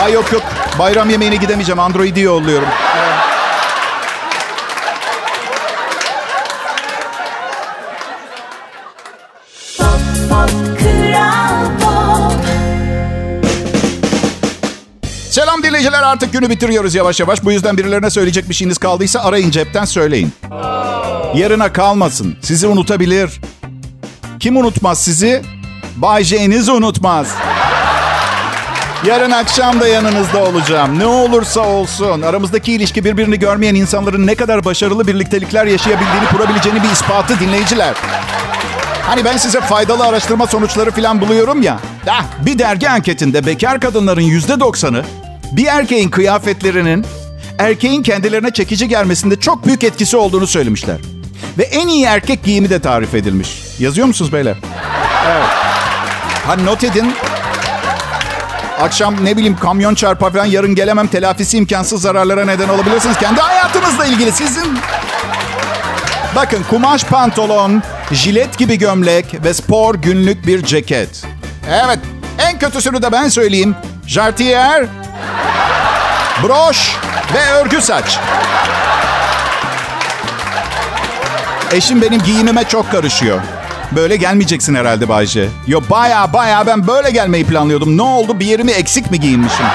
Ay 0.02 0.12
yok 0.12 0.32
yok. 0.32 0.42
Bayram 0.78 1.10
yemeğine 1.10 1.36
gidemeyeceğim. 1.36 1.78
Android'i 1.78 2.20
yolluyorum. 2.20 2.68
Pop 2.68 3.13
dinleyiciler 15.84 16.12
artık 16.12 16.32
günü 16.32 16.50
bitiriyoruz 16.50 16.94
yavaş 16.94 17.20
yavaş. 17.20 17.44
Bu 17.44 17.52
yüzden 17.52 17.76
birilerine 17.76 18.10
söyleyecek 18.10 18.48
bir 18.48 18.54
şeyiniz 18.54 18.78
kaldıysa 18.78 19.20
arayın 19.20 19.50
cepten 19.50 19.84
söyleyin. 19.84 20.32
Yarına 21.34 21.72
kalmasın. 21.72 22.36
Sizi 22.42 22.66
unutabilir. 22.66 23.40
Kim 24.40 24.56
unutmaz 24.56 24.98
sizi? 24.98 25.42
Bay 25.96 26.24
J'niz 26.24 26.68
unutmaz. 26.68 27.26
Yarın 29.06 29.30
akşam 29.30 29.80
da 29.80 29.88
yanınızda 29.88 30.44
olacağım. 30.44 30.98
Ne 30.98 31.06
olursa 31.06 31.60
olsun. 31.60 32.22
Aramızdaki 32.22 32.72
ilişki 32.72 33.04
birbirini 33.04 33.38
görmeyen 33.38 33.74
insanların 33.74 34.26
ne 34.26 34.34
kadar 34.34 34.64
başarılı 34.64 35.06
birliktelikler 35.06 35.66
yaşayabildiğini 35.66 36.26
kurabileceğini 36.32 36.82
bir 36.82 36.90
ispatı 36.90 37.40
dinleyiciler. 37.40 37.94
Hani 39.02 39.24
ben 39.24 39.36
size 39.36 39.60
faydalı 39.60 40.04
araştırma 40.04 40.46
sonuçları 40.46 40.90
falan 40.90 41.20
buluyorum 41.20 41.62
ya. 41.62 41.78
Ah, 42.10 42.24
bir 42.46 42.58
dergi 42.58 42.90
anketinde 42.90 43.46
bekar 43.46 43.80
kadınların 43.80 44.20
yüzde 44.20 44.60
doksanı 44.60 45.02
bir 45.56 45.66
erkeğin 45.66 46.08
kıyafetlerinin 46.08 47.06
erkeğin 47.58 48.02
kendilerine 48.02 48.50
çekici 48.50 48.88
gelmesinde 48.88 49.40
çok 49.40 49.66
büyük 49.66 49.84
etkisi 49.84 50.16
olduğunu 50.16 50.46
söylemişler. 50.46 50.96
Ve 51.58 51.62
en 51.62 51.88
iyi 51.88 52.04
erkek 52.04 52.44
giyimi 52.44 52.70
de 52.70 52.80
tarif 52.80 53.14
edilmiş. 53.14 53.60
Yazıyor 53.78 54.06
musunuz 54.06 54.32
beyler? 54.32 54.56
Evet. 55.26 55.46
Ha 56.46 56.56
not 56.56 56.84
edin. 56.84 57.14
Akşam 58.80 59.24
ne 59.24 59.36
bileyim 59.36 59.56
kamyon 59.56 59.94
çarpar 59.94 60.32
falan 60.32 60.44
yarın 60.44 60.74
gelemem 60.74 61.06
telafisi 61.06 61.56
imkansız 61.56 62.02
zararlara 62.02 62.44
neden 62.44 62.68
olabilirsiniz. 62.68 63.18
Kendi 63.18 63.40
hayatınızla 63.40 64.06
ilgili 64.06 64.32
sizin 64.32 64.78
Bakın 66.36 66.64
kumaş 66.70 67.04
pantolon, 67.04 67.82
jilet 68.12 68.58
gibi 68.58 68.78
gömlek 68.78 69.44
ve 69.44 69.54
spor 69.54 69.94
günlük 69.94 70.46
bir 70.46 70.64
ceket. 70.64 71.24
Evet, 71.70 71.98
en 72.38 72.58
kötüsünü 72.58 73.02
de 73.02 73.12
ben 73.12 73.28
söyleyeyim. 73.28 73.74
Jartier, 74.06 74.86
broş 76.42 76.96
ve 77.34 77.52
örgü 77.52 77.80
saç. 77.80 78.18
Eşim 81.72 82.02
benim 82.02 82.22
giyimime 82.22 82.64
çok 82.64 82.90
karışıyor. 82.90 83.40
Böyle 83.92 84.16
gelmeyeceksin 84.16 84.74
herhalde 84.74 85.08
Bayce. 85.08 85.48
Yo 85.66 85.80
baya 85.90 86.32
baya 86.32 86.66
ben 86.66 86.86
böyle 86.86 87.10
gelmeyi 87.10 87.46
planlıyordum. 87.46 87.96
Ne 87.96 88.02
oldu 88.02 88.40
bir 88.40 88.46
yerimi 88.46 88.70
eksik 88.70 89.10
mi 89.10 89.20
giyinmişim? 89.20 89.66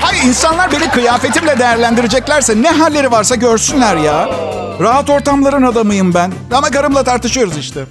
Hayır 0.00 0.22
insanlar 0.22 0.72
beni 0.72 0.90
kıyafetimle 0.90 1.58
değerlendireceklerse 1.58 2.62
ne 2.62 2.70
halleri 2.70 3.10
varsa 3.10 3.34
görsünler 3.34 3.96
ya. 3.96 4.28
Rahat 4.80 5.10
ortamların 5.10 5.62
adamıyım 5.62 6.14
ben. 6.14 6.32
Ama 6.52 6.70
karımla 6.70 7.04
tartışıyoruz 7.04 7.58
işte. 7.58 7.84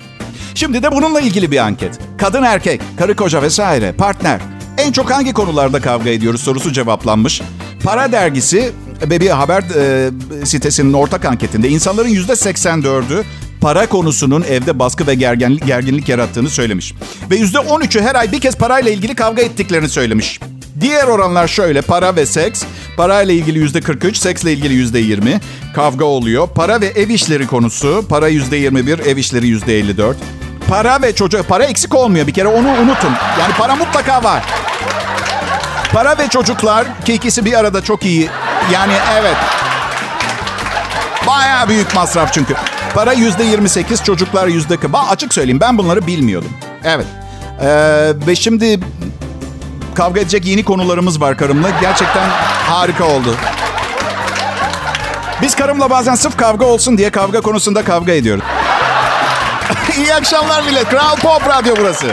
Şimdi 0.55 0.83
de 0.83 0.91
bununla 0.91 1.21
ilgili 1.21 1.51
bir 1.51 1.57
anket. 1.57 1.99
Kadın 2.17 2.43
erkek, 2.43 2.81
karı 2.99 3.15
koca 3.15 3.41
vesaire, 3.41 3.91
partner. 3.91 4.39
En 4.81 4.91
çok 4.91 5.11
hangi 5.11 5.33
konularda 5.33 5.81
kavga 5.81 6.09
ediyoruz 6.09 6.41
sorusu 6.41 6.73
cevaplanmış. 6.73 7.41
Para 7.83 8.11
dergisi 8.11 8.71
ve 9.09 9.19
bir 9.19 9.29
haber 9.29 9.63
e, 9.75 10.11
sitesinin 10.45 10.93
ortak 10.93 11.25
anketinde 11.25 11.69
insanların 11.69 12.07
yüzde 12.07 12.31
84'ü 12.31 13.23
para 13.61 13.89
konusunun 13.89 14.41
evde 14.41 14.79
baskı 14.79 15.07
ve 15.07 15.15
gerginlik, 15.15 15.65
gerginlik 15.65 16.09
yarattığını 16.09 16.49
söylemiş. 16.49 16.93
Ve 17.31 17.35
yüzde 17.35 17.57
13'ü 17.57 18.01
her 18.01 18.15
ay 18.15 18.31
bir 18.31 18.41
kez 18.41 18.55
parayla 18.55 18.91
ilgili 18.91 19.15
kavga 19.15 19.41
ettiklerini 19.41 19.89
söylemiş. 19.89 20.39
Diğer 20.81 21.07
oranlar 21.07 21.47
şöyle 21.47 21.81
para 21.81 22.15
ve 22.15 22.25
seks. 22.25 22.63
Parayla 22.97 23.33
ilgili 23.33 23.59
yüzde 23.59 23.81
43, 23.81 24.17
seksle 24.17 24.53
ilgili 24.53 24.73
yüzde 24.73 24.99
20. 24.99 25.39
Kavga 25.75 26.05
oluyor. 26.05 26.47
Para 26.55 26.81
ve 26.81 26.85
ev 26.85 27.09
işleri 27.09 27.47
konusu. 27.47 28.05
Para 28.09 28.27
yüzde 28.27 28.57
21, 28.57 28.99
ev 28.99 29.17
işleri 29.17 29.47
yüzde 29.47 29.79
54. 29.79 30.17
Para 30.71 31.01
ve 31.01 31.15
çocuk, 31.15 31.47
para 31.47 31.63
eksik 31.63 31.95
olmuyor 31.95 32.27
bir 32.27 32.33
kere 32.33 32.47
onu 32.47 32.67
unutun. 32.69 33.13
Yani 33.39 33.53
para 33.57 33.75
mutlaka 33.75 34.23
var. 34.23 34.43
Para 35.93 36.17
ve 36.17 36.27
çocuklar 36.27 36.87
ki 37.05 37.13
ikisi 37.13 37.45
bir 37.45 37.53
arada 37.59 37.83
çok 37.83 38.05
iyi. 38.05 38.29
Yani 38.73 38.93
evet. 39.19 39.35
Bayağı 41.27 41.67
büyük 41.67 41.95
masraf 41.95 42.33
çünkü. 42.33 42.55
Para 42.93 43.13
yüzde 43.13 43.43
28, 43.43 44.03
çocuklar 44.03 44.47
yüzde 44.47 44.77
40. 44.77 44.93
Ba- 44.93 45.07
Açık 45.09 45.33
söyleyeyim 45.33 45.59
ben 45.59 45.77
bunları 45.77 46.07
bilmiyordum. 46.07 46.51
Evet. 46.83 47.05
Ee, 47.61 47.67
ve 48.27 48.35
şimdi 48.35 48.79
kavga 49.95 50.19
edecek 50.19 50.45
yeni 50.45 50.63
konularımız 50.63 51.21
var 51.21 51.37
karımla. 51.37 51.69
Gerçekten 51.81 52.29
harika 52.67 53.03
oldu. 53.05 53.35
Biz 55.41 55.55
karımla 55.55 55.89
bazen 55.89 56.15
sırf 56.15 56.37
kavga 56.37 56.65
olsun 56.65 56.97
diye 56.97 57.09
kavga 57.09 57.41
konusunda 57.41 57.83
kavga 57.83 58.11
ediyoruz. 58.11 58.43
İyi 59.97 60.15
akşamlar 60.15 60.63
millet. 60.63 60.89
Kral 60.89 61.15
Pop 61.15 61.47
Radyo 61.47 61.75
burası. 61.77 62.07